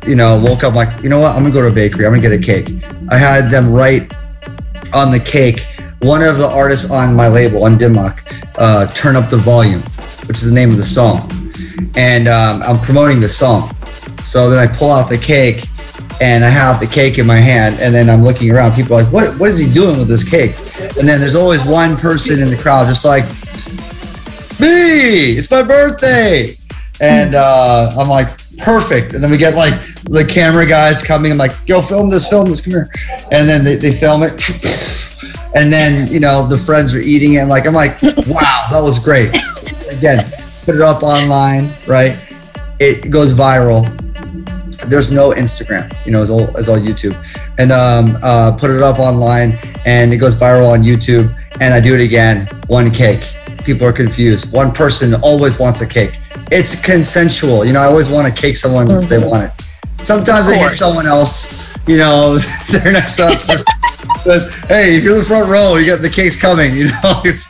you 0.06 0.14
know, 0.14 0.38
woke 0.38 0.64
up 0.64 0.74
like, 0.74 1.02
you 1.02 1.08
know 1.08 1.18
what? 1.18 1.36
I'm 1.36 1.42
gonna 1.42 1.54
go 1.54 1.62
to 1.62 1.68
a 1.68 1.72
bakery. 1.72 2.06
I'm 2.06 2.12
gonna 2.12 2.22
get 2.22 2.32
a 2.32 2.38
cake. 2.38 2.84
I 3.08 3.16
had 3.16 3.50
them 3.50 3.72
write 3.72 4.12
on 4.92 5.10
the 5.10 5.20
cake. 5.20 5.66
One 6.00 6.22
of 6.22 6.38
the 6.38 6.46
artists 6.46 6.90
on 6.90 7.14
my 7.14 7.28
label 7.28 7.64
on 7.64 7.78
Dim 7.78 7.92
Mak, 7.92 8.24
uh, 8.58 8.86
"Turn 8.88 9.14
Up 9.14 9.30
the 9.30 9.36
Volume," 9.36 9.80
which 10.26 10.38
is 10.38 10.48
the 10.48 10.54
name 10.54 10.70
of 10.70 10.76
the 10.76 10.84
song, 10.84 11.30
and 11.94 12.26
um, 12.26 12.62
I'm 12.62 12.78
promoting 12.80 13.20
the 13.20 13.28
song. 13.28 13.70
So 14.24 14.50
then 14.50 14.58
I 14.58 14.66
pull 14.66 14.90
out 14.90 15.08
the 15.08 15.18
cake, 15.18 15.68
and 16.20 16.44
I 16.44 16.48
have 16.48 16.80
the 16.80 16.86
cake 16.86 17.18
in 17.18 17.26
my 17.26 17.38
hand, 17.38 17.80
and 17.80 17.94
then 17.94 18.10
I'm 18.10 18.22
looking 18.22 18.50
around. 18.50 18.74
People 18.74 18.96
are 18.96 19.04
like, 19.04 19.12
"What? 19.12 19.38
What 19.38 19.50
is 19.50 19.58
he 19.58 19.68
doing 19.68 19.98
with 19.98 20.08
this 20.08 20.28
cake?" 20.28 20.56
And 20.98 21.08
then 21.08 21.20
there's 21.20 21.36
always 21.36 21.64
one 21.64 21.96
person 21.96 22.42
in 22.42 22.50
the 22.50 22.56
crowd, 22.56 22.88
just 22.88 23.04
like, 23.04 23.24
"Me! 24.60 25.36
It's 25.36 25.50
my 25.50 25.62
birthday!" 25.62 26.56
And 27.00 27.34
uh, 27.34 27.90
I'm 27.98 28.08
like, 28.08 28.28
perfect. 28.58 29.12
And 29.14 29.22
then 29.22 29.30
we 29.30 29.36
get 29.36 29.54
like 29.54 29.74
the 30.04 30.24
camera 30.24 30.66
guys 30.66 31.02
coming. 31.02 31.32
I'm 31.32 31.38
like, 31.38 31.52
yo, 31.66 31.82
film 31.82 32.10
this, 32.10 32.28
film 32.28 32.48
this, 32.48 32.60
come 32.60 32.72
here. 32.72 32.90
And 33.30 33.48
then 33.48 33.64
they, 33.64 33.76
they 33.76 33.92
film 33.92 34.22
it. 34.22 34.40
And 35.54 35.70
then, 35.70 36.10
you 36.10 36.18
know, 36.18 36.46
the 36.46 36.56
friends 36.56 36.94
are 36.94 36.98
eating 36.98 37.34
it. 37.34 37.40
And 37.40 37.50
like, 37.50 37.66
I'm 37.66 37.74
like, 37.74 38.00
wow, 38.02 38.68
that 38.70 38.80
was 38.82 38.98
great. 38.98 39.28
Again, 39.90 40.24
put 40.64 40.74
it 40.74 40.80
up 40.80 41.02
online, 41.02 41.70
right? 41.86 42.16
It 42.78 43.10
goes 43.10 43.34
viral. 43.34 43.84
There's 44.88 45.12
no 45.12 45.32
Instagram, 45.32 45.94
you 46.06 46.10
know, 46.10 46.22
it's 46.22 46.30
all, 46.30 46.56
it's 46.56 46.70
all 46.70 46.78
YouTube. 46.78 47.22
And 47.58 47.70
um, 47.70 48.18
uh, 48.22 48.52
put 48.52 48.70
it 48.70 48.80
up 48.80 48.98
online 48.98 49.58
and 49.84 50.14
it 50.14 50.16
goes 50.16 50.34
viral 50.36 50.72
on 50.72 50.82
YouTube. 50.82 51.38
And 51.60 51.74
I 51.74 51.80
do 51.80 51.94
it 51.94 52.00
again, 52.00 52.46
one 52.68 52.90
cake. 52.90 53.34
People 53.64 53.86
are 53.86 53.92
confused. 53.92 54.52
One 54.52 54.72
person 54.72 55.14
always 55.22 55.58
wants 55.58 55.80
a 55.80 55.86
cake 55.86 56.18
it's 56.52 56.80
consensual. 56.80 57.64
You 57.64 57.72
know, 57.72 57.80
I 57.80 57.86
always 57.86 58.10
want 58.10 58.32
to 58.32 58.40
cake 58.40 58.56
someone 58.56 58.86
mm-hmm. 58.86 59.08
they 59.08 59.18
want 59.18 59.44
it. 59.44 60.04
Sometimes 60.04 60.48
I 60.48 60.56
hear 60.56 60.70
someone 60.70 61.06
else, 61.06 61.58
you 61.86 61.96
know, 61.96 62.38
they're 62.70 62.92
next 62.92 63.18
up. 63.18 63.40
but 64.24 64.52
hey, 64.68 64.96
if 64.96 65.04
you're 65.04 65.14
in 65.14 65.18
the 65.20 65.24
front 65.24 65.48
row, 65.48 65.76
you 65.76 65.86
got 65.86 66.02
the 66.02 66.10
cake's 66.10 66.40
coming. 66.40 66.76
You 66.76 66.88
know, 66.88 67.22
it's 67.24 67.48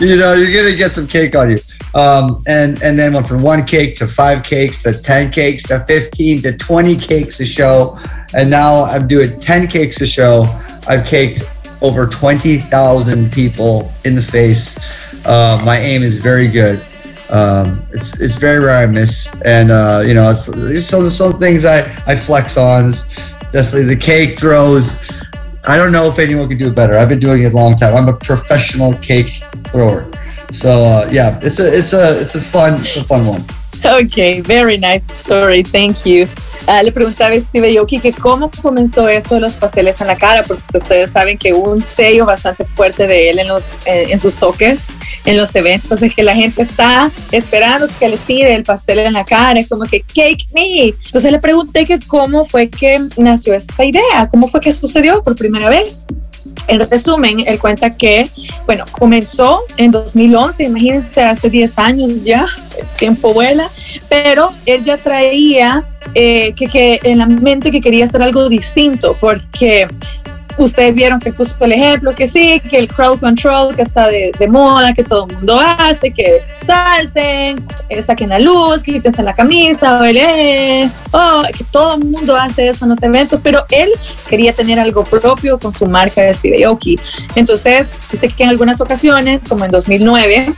you 0.00 0.16
know 0.16 0.34
you're 0.34 0.62
gonna 0.62 0.76
get 0.76 0.92
some 0.92 1.06
cake 1.06 1.34
on 1.34 1.50
you. 1.50 1.58
Um, 1.94 2.42
and 2.46 2.82
and 2.82 2.98
then 2.98 3.12
went 3.12 3.26
from 3.26 3.42
one 3.42 3.64
cake 3.64 3.96
to 3.96 4.06
five 4.06 4.42
cakes 4.42 4.82
to 4.82 4.92
ten 4.92 5.30
cakes 5.30 5.64
to 5.64 5.80
fifteen 5.86 6.42
to 6.42 6.56
twenty 6.56 6.96
cakes 6.96 7.40
a 7.40 7.46
show, 7.46 7.98
and 8.34 8.50
now 8.50 8.84
I'm 8.84 9.06
doing 9.06 9.38
ten 9.40 9.66
cakes 9.66 10.00
a 10.00 10.06
show. 10.06 10.44
I've 10.88 11.06
caked 11.06 11.42
over 11.80 12.06
twenty 12.06 12.58
thousand 12.58 13.32
people 13.32 13.92
in 14.04 14.14
the 14.14 14.22
face. 14.22 14.78
Uh, 15.24 15.60
my 15.64 15.78
aim 15.78 16.02
is 16.02 16.16
very 16.16 16.48
good 16.48 16.84
um, 17.32 17.84
it's 17.92 18.12
it's 18.20 18.36
very 18.36 18.58
rare 18.58 18.82
I 18.82 18.86
miss, 18.86 19.34
and 19.44 19.70
uh, 19.70 20.02
you 20.06 20.12
know, 20.12 20.30
it's, 20.30 20.86
some 20.86 21.08
some 21.08 21.40
things 21.40 21.64
I 21.64 21.80
I 22.06 22.14
flex 22.14 22.58
on. 22.58 22.92
Definitely 23.52 23.84
the 23.84 23.96
cake 23.96 24.38
throws. 24.38 25.10
I 25.64 25.78
don't 25.78 25.92
know 25.92 26.08
if 26.08 26.18
anyone 26.18 26.48
could 26.48 26.58
do 26.58 26.68
it 26.68 26.74
better. 26.74 26.98
I've 26.98 27.08
been 27.08 27.20
doing 27.20 27.42
it 27.42 27.52
a 27.52 27.56
long 27.56 27.74
time. 27.74 27.96
I'm 27.96 28.08
a 28.08 28.12
professional 28.12 28.94
cake 28.98 29.42
thrower. 29.68 30.10
So 30.52 30.84
uh, 30.84 31.08
yeah, 31.10 31.40
it's 31.42 31.58
a 31.58 31.74
it's 31.74 31.94
a 31.94 32.20
it's 32.20 32.34
a 32.34 32.40
fun 32.40 32.84
it's 32.84 32.96
a 32.96 33.04
fun 33.04 33.26
one. 33.26 33.44
Okay, 33.84 34.40
very 34.40 34.76
nice 34.76 35.10
story. 35.10 35.62
Thank 35.62 36.04
you. 36.04 36.26
Uh, 36.68 36.84
le 36.84 36.92
preguntaba 36.92 37.34
a 37.34 37.40
Steve 37.40 37.74
Yoki 37.74 37.98
que 37.98 38.12
cómo 38.12 38.48
comenzó 38.62 39.08
esto 39.08 39.34
de 39.34 39.40
los 39.40 39.54
pasteles 39.54 40.00
en 40.00 40.06
la 40.06 40.16
cara, 40.16 40.44
porque 40.44 40.78
ustedes 40.78 41.10
saben 41.10 41.36
que 41.36 41.52
hubo 41.52 41.72
un 41.72 41.82
sello 41.82 42.24
bastante 42.24 42.64
fuerte 42.64 43.08
de 43.08 43.30
él 43.30 43.40
en, 43.40 43.48
los, 43.48 43.64
eh, 43.84 44.06
en 44.10 44.18
sus 44.20 44.36
toques, 44.36 44.82
en 45.24 45.36
los 45.36 45.52
eventos, 45.56 45.86
entonces 45.86 46.14
que 46.14 46.22
la 46.22 46.36
gente 46.36 46.62
está 46.62 47.10
esperando 47.32 47.88
que 47.98 48.08
le 48.08 48.16
tire 48.16 48.54
el 48.54 48.62
pastel 48.62 49.00
en 49.00 49.12
la 49.12 49.24
cara, 49.24 49.58
es 49.58 49.68
como 49.68 49.86
que 49.86 50.02
cake 50.02 50.46
me. 50.54 50.94
Entonces 51.04 51.32
le 51.32 51.40
pregunté 51.40 51.84
que 51.84 51.98
cómo 51.98 52.44
fue 52.44 52.70
que 52.70 52.96
nació 53.16 53.54
esta 53.54 53.84
idea, 53.84 54.28
cómo 54.30 54.46
fue 54.46 54.60
que 54.60 54.70
sucedió 54.70 55.22
por 55.24 55.34
primera 55.34 55.68
vez. 55.68 56.06
En 56.68 56.78
resumen, 56.88 57.40
él 57.46 57.58
cuenta 57.58 57.96
que, 57.96 58.28
bueno, 58.66 58.84
comenzó 58.92 59.62
en 59.76 59.90
2011, 59.90 60.62
imagínense, 60.62 61.22
hace 61.22 61.50
10 61.50 61.78
años 61.78 62.24
ya, 62.24 62.46
el 62.78 62.86
tiempo 62.98 63.32
vuela, 63.32 63.68
pero 64.08 64.52
él 64.66 64.84
ya 64.84 64.96
traía 64.96 65.84
eh, 66.14 66.52
que, 66.54 66.66
que 66.68 67.00
en 67.02 67.18
la 67.18 67.26
mente 67.26 67.70
que 67.70 67.80
quería 67.80 68.04
hacer 68.04 68.22
algo 68.22 68.48
distinto, 68.48 69.16
porque 69.20 69.88
ustedes 70.58 70.94
vieron 70.94 71.18
que 71.18 71.32
puso 71.32 71.56
el 71.60 71.72
ejemplo, 71.72 72.14
que 72.14 72.26
sí, 72.26 72.60
que 72.60 72.78
el 72.78 72.88
crowd 72.88 73.18
control 73.20 73.74
que 73.74 73.82
está 73.82 74.08
de, 74.08 74.32
moda, 74.48 74.92
que 74.92 75.04
todo 75.04 75.26
el 75.28 75.36
mundo 75.36 75.60
hace, 75.60 76.12
que 76.12 76.42
salten, 76.66 77.64
eh, 77.88 78.02
saquen 78.02 78.30
la 78.30 78.38
luz, 78.38 78.82
quiten 78.82 79.12
la 79.24 79.34
camisa, 79.34 79.98
baile, 79.98 80.90
oh, 81.12 81.42
que 81.56 81.64
todo 81.64 81.96
el 81.96 82.04
mundo 82.04 82.36
hace 82.36 82.68
eso 82.68 82.84
en 82.84 82.90
los 82.90 83.02
eventos, 83.02 83.40
pero 83.42 83.64
él 83.70 83.90
quería 84.28 84.52
tener 84.52 84.78
algo 84.78 85.04
propio 85.04 85.58
con 85.58 85.72
su 85.72 85.86
marca 85.86 86.22
de 86.22 86.34
Steve 86.34 86.64
Aoki. 86.64 86.98
Entonces, 87.34 87.90
dice 88.10 88.28
que 88.28 88.42
en 88.42 88.50
algunas 88.50 88.80
ocasiones, 88.80 89.48
como 89.48 89.64
en 89.64 89.70
2009, 89.70 90.54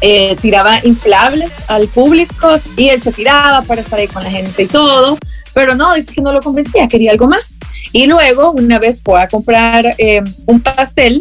eh, 0.00 0.36
tiraba 0.36 0.80
inflables 0.84 1.52
al 1.66 1.88
público 1.88 2.60
y 2.76 2.88
él 2.88 3.00
se 3.00 3.10
tiraba 3.10 3.62
para 3.62 3.80
estar 3.80 3.98
ahí 3.98 4.06
con 4.06 4.22
la 4.22 4.30
gente 4.30 4.62
y 4.62 4.66
todo, 4.66 5.18
pero 5.58 5.74
no, 5.74 5.92
dice 5.94 6.14
que 6.14 6.22
no 6.22 6.30
lo 6.30 6.38
convencía, 6.38 6.86
quería 6.86 7.10
algo 7.10 7.26
más. 7.26 7.54
Y 7.92 8.06
luego 8.06 8.52
una 8.52 8.78
vez 8.78 9.02
fue 9.02 9.20
a 9.20 9.26
comprar 9.26 9.84
eh, 9.98 10.22
un 10.46 10.60
pastel 10.60 11.20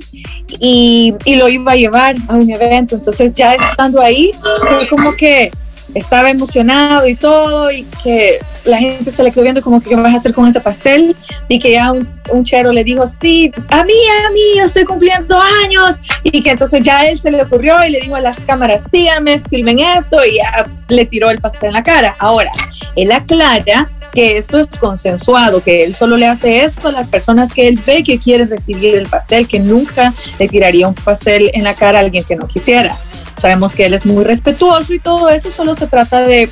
y, 0.59 1.11
y, 1.25 1.35
lo 1.37 1.49
iba 1.49 1.71
a 1.71 1.75
llevar 1.75 2.15
a 2.27 2.35
un 2.35 2.47
evento, 2.47 2.93
entonces 2.93 3.33
ya 3.33 3.55
estando 3.55 3.99
ahí, 3.99 4.29
fue 4.67 4.87
como 4.89 5.15
que 5.15 5.49
estaba 5.95 6.29
emocionado 6.29 7.07
y 7.07 7.15
todo, 7.15 7.71
y 7.71 7.81
que 8.03 8.37
la 8.65 8.77
gente 8.77 9.09
se 9.09 9.23
le 9.23 9.31
quedó 9.31 9.41
viendo 9.41 9.63
como 9.63 9.81
que 9.81 9.89
qué 9.89 9.95
vas 9.95 10.13
a 10.13 10.17
hacer 10.19 10.35
con 10.35 10.47
ese 10.47 10.59
pastel, 10.59 11.15
y 11.47 11.57
que 11.57 11.71
ya 11.71 11.91
un, 11.91 12.07
un, 12.29 12.43
chero 12.43 12.71
le 12.71 12.83
dijo, 12.83 13.05
sí, 13.07 13.51
a 13.69 13.83
mí, 13.83 13.93
a 14.27 14.31
mí, 14.31 14.41
yo 14.57 14.65
estoy 14.65 14.85
cumpliendo 14.85 15.35
años, 15.65 15.97
y 16.21 16.43
que 16.43 16.51
entonces 16.51 16.83
ya 16.83 17.07
él 17.07 17.17
se 17.17 17.31
le 17.31 17.41
ocurrió 17.41 17.83
y 17.83 17.89
le 17.89 18.01
dijo 18.01 18.15
a 18.15 18.21
las 18.21 18.39
cámaras, 18.41 18.83
síganme, 18.91 19.39
filmen 19.39 19.79
esto, 19.79 20.23
y 20.23 20.35
ya 20.35 20.69
le 20.89 21.05
tiró 21.07 21.31
el 21.31 21.39
pastel 21.39 21.69
en 21.69 21.73
la 21.73 21.81
cara. 21.81 22.15
Ahora, 22.19 22.51
él 22.95 23.11
aclara 23.11 23.89
que 24.17 24.35
esto 24.35 24.57
es 24.57 24.65
consensuado, 24.79 25.61
que 25.61 25.83
él 25.83 25.93
solo 25.93 26.17
le 26.17 26.25
hace 26.25 26.63
esto 26.63 26.87
a 26.87 26.91
las 26.91 27.05
personas 27.05 27.53
que 27.53 27.67
él 27.67 27.79
ve 27.85 28.03
que 28.03 28.17
quieren 28.17 28.49
recibir 28.49 28.95
el 28.95 29.05
pastel, 29.05 29.47
que 29.47 29.59
nunca 29.59 30.11
le 30.39 30.47
tiraría 30.47 30.87
un 30.87 30.95
pastel 30.95 31.51
en 31.53 31.63
la 31.63 31.75
cara 31.75 31.99
a 31.99 32.01
alguien 32.01 32.23
que 32.23 32.35
no 32.35 32.47
quisiera. 32.47 32.97
Sabemos 33.35 33.75
que 33.75 33.85
él 33.85 33.93
es 33.93 34.07
muy 34.07 34.23
respetuoso 34.23 34.91
y 34.95 34.99
todo 34.99 35.29
eso 35.29 35.51
solo 35.51 35.75
se 35.75 35.85
trata 35.85 36.21
de 36.21 36.49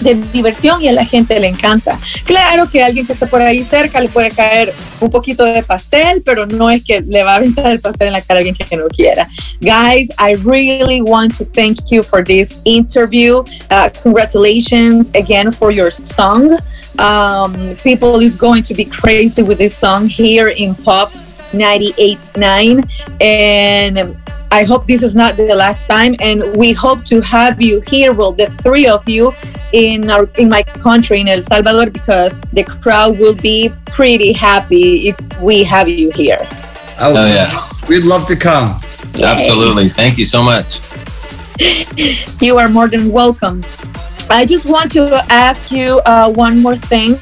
de 0.00 0.14
diversión 0.32 0.82
y 0.82 0.88
a 0.88 0.92
la 0.92 1.04
gente 1.04 1.38
le 1.38 1.48
encanta. 1.48 1.98
Claro 2.24 2.68
que 2.68 2.82
alguien 2.82 3.06
que 3.06 3.12
esté 3.12 3.26
por 3.26 3.42
ahí 3.42 3.62
cerca 3.64 4.00
le 4.00 4.08
puede 4.08 4.30
caer 4.30 4.72
un 5.00 5.10
poquito 5.10 5.44
de 5.44 5.62
pastel, 5.62 6.22
pero 6.24 6.46
no 6.46 6.70
es 6.70 6.84
que 6.84 7.00
le 7.00 7.22
va 7.22 7.32
a 7.32 7.36
aventar 7.36 7.70
el 7.70 7.80
pastel 7.80 8.08
en 8.08 8.12
la 8.14 8.20
cara 8.20 8.38
alguien 8.38 8.54
que 8.54 8.76
no 8.76 8.86
quiera. 8.88 9.28
Guys, 9.60 10.10
I 10.18 10.34
really 10.44 11.00
want 11.00 11.36
to 11.38 11.44
thank 11.44 11.90
you 11.90 12.02
for 12.02 12.22
this 12.22 12.58
interview. 12.64 13.42
Uh, 13.70 13.90
congratulations 14.02 15.10
again 15.14 15.52
for 15.52 15.70
your 15.70 15.90
song. 15.90 16.58
Um, 16.98 17.76
people 17.82 18.20
is 18.20 18.36
going 18.36 18.62
to 18.64 18.74
be 18.74 18.84
crazy 18.84 19.42
with 19.42 19.58
this 19.58 19.76
song 19.76 20.08
here 20.08 20.48
in 20.48 20.74
Pop 20.74 21.10
98.9 21.52 22.84
and 23.20 24.16
I 24.50 24.64
hope 24.64 24.86
this 24.86 25.02
is 25.02 25.14
not 25.14 25.36
the 25.36 25.54
last 25.54 25.86
time, 25.86 26.16
and 26.20 26.56
we 26.56 26.72
hope 26.72 27.04
to 27.04 27.20
have 27.20 27.60
you 27.60 27.82
here, 27.86 28.14
well, 28.14 28.32
the 28.32 28.46
three 28.62 28.86
of 28.86 29.06
you, 29.06 29.34
in 29.72 30.10
our 30.10 30.28
in 30.38 30.48
my 30.48 30.62
country, 30.62 31.20
in 31.20 31.28
El 31.28 31.42
Salvador, 31.42 31.90
because 31.90 32.34
the 32.52 32.64
crowd 32.64 33.18
will 33.18 33.34
be 33.34 33.70
pretty 33.86 34.32
happy 34.32 35.08
if 35.08 35.16
we 35.40 35.64
have 35.64 35.88
you 35.88 36.10
here. 36.10 36.40
Oh, 37.00 37.14
oh 37.16 37.26
yeah, 37.26 37.68
we'd 37.88 38.04
love 38.04 38.26
to 38.26 38.36
come. 38.36 38.80
Yay. 39.14 39.24
Absolutely, 39.24 39.88
thank 39.88 40.18
you 40.18 40.24
so 40.24 40.42
much. 40.42 40.80
you 42.40 42.58
are 42.58 42.68
more 42.68 42.88
than 42.88 43.10
welcome. 43.10 43.64
I 44.30 44.44
just 44.44 44.68
want 44.68 44.92
to 44.92 45.24
ask 45.30 45.72
you 45.72 46.00
uh, 46.04 46.30
one 46.30 46.60
more 46.60 46.76
thing. 46.76 47.16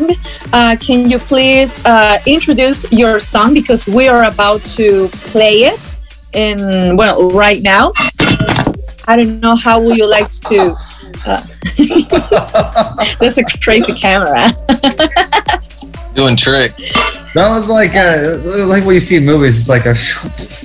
Uh, 0.52 0.76
can 0.80 1.08
you 1.08 1.18
please 1.18 1.84
uh, 1.84 2.18
introduce 2.26 2.90
your 2.90 3.20
song 3.20 3.54
because 3.54 3.86
we 3.86 4.08
are 4.08 4.24
about 4.24 4.60
to 4.74 5.08
play 5.30 5.64
it 5.64 5.88
in 6.32 6.96
well 6.96 7.30
right 7.30 7.62
now 7.62 7.92
I 9.08 9.16
don't 9.16 9.38
know 9.40 9.54
how 9.54 9.80
would 9.80 9.96
you 9.96 10.08
like 10.08 10.30
to. 10.30 10.76
That's 13.20 13.38
a 13.38 13.44
crazy 13.62 13.92
camera. 13.92 14.52
Doing 16.14 16.36
tricks. 16.36 16.92
That 17.34 17.48
was 17.50 17.68
like 17.68 17.94
uh 17.94 18.38
like 18.66 18.84
what 18.84 18.92
you 18.92 19.00
see 19.00 19.16
in 19.16 19.24
movies. 19.26 19.58
It's 19.58 19.68
like 19.68 19.84
a 19.84 19.90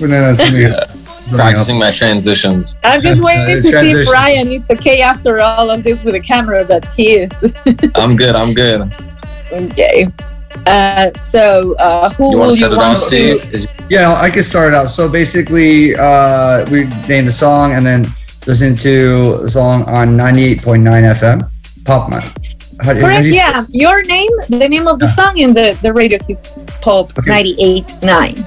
and 0.02 0.12
then 0.12 0.34
something, 0.36 0.66
something 0.72 1.36
Practicing 1.36 1.78
my 1.78 1.90
transitions. 1.92 2.76
I'm 2.82 3.02
just 3.02 3.22
waiting 3.28 3.46
to 3.56 3.60
see 3.62 3.70
Transition. 3.70 4.00
if 4.00 4.08
Ryan 4.12 4.52
is 4.52 4.70
okay 4.70 5.00
after 5.02 5.40
all 5.40 5.70
of 5.70 5.82
this 5.82 6.02
with 6.04 6.14
the 6.14 6.20
camera, 6.20 6.64
but 6.64 6.84
he 6.94 7.16
is. 7.16 7.32
I'm 7.94 8.16
good. 8.16 8.34
I'm 8.34 8.54
good. 8.54 8.94
okay. 9.52 10.10
Uh, 10.66 11.10
so, 11.18 11.74
uh, 11.78 12.10
who 12.10 12.32
You 12.32 12.36
will 12.38 12.50
to 12.50 12.56
set 12.56 12.70
you 12.70 12.76
it 12.76 12.78
on, 12.78 12.88
want 12.88 12.98
to? 12.98 13.04
Steve? 13.06 13.54
Is- 13.54 13.68
Yeah, 13.90 14.12
I 14.14 14.28
can 14.30 14.42
start 14.42 14.68
it 14.72 14.74
out. 14.74 14.88
So 14.90 15.08
basically, 15.10 15.94
uh, 15.96 16.68
we 16.70 16.84
named 17.08 17.28
a 17.28 17.32
song 17.32 17.72
and 17.72 17.84
then 17.84 18.06
listen 18.46 18.74
to 18.76 19.38
the 19.42 19.50
song 19.50 19.84
on 19.84 20.16
98.9 20.18 20.82
FM. 21.14 21.50
Pop 21.84 22.10
Man. 22.10 22.22
How 22.80 22.94
Correct. 22.94 23.26
you- 23.26 23.32
Yeah, 23.34 23.64
your 23.70 24.02
name, 24.04 24.30
the 24.48 24.68
name 24.68 24.86
of 24.88 24.98
the 24.98 25.06
ah. 25.06 25.14
song 25.16 25.38
in 25.38 25.54
the 25.54 25.76
the 25.82 25.92
radio 25.92 26.18
is 26.28 26.42
Pop 26.80 27.16
Okay. 27.18 27.30
98.9. 27.30 28.44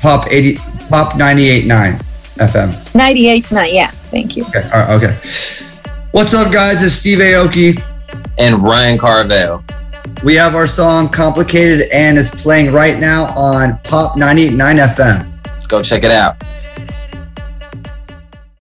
Pop 0.00 0.26
80, 0.30 0.58
Pop 0.88 1.14
98.9 1.14 1.98
FM. 2.38 2.70
98.9. 2.94 3.72
Yeah. 3.72 3.90
Thank 4.10 4.36
you. 4.36 4.44
Okay. 4.46 4.62
All 4.72 4.80
right, 4.80 4.90
okay. 4.90 5.14
What's 6.12 6.34
up, 6.34 6.52
guys? 6.52 6.82
It's 6.82 6.92
Steve 6.94 7.18
Aoki. 7.18 7.80
and 8.38 8.62
Ryan 8.62 8.98
Caraveo. 8.98 9.62
We 10.22 10.34
have 10.36 10.54
our 10.54 10.66
song 10.66 11.08
Complicated 11.08 11.88
and 11.92 12.16
is 12.18 12.30
playing 12.30 12.72
right 12.72 12.98
now 12.98 13.26
on 13.36 13.78
Pop 13.84 14.16
98.9 14.16 14.78
FM. 14.94 15.68
Go 15.68 15.82
check 15.82 16.02
it 16.04 16.10
out. 16.10 16.36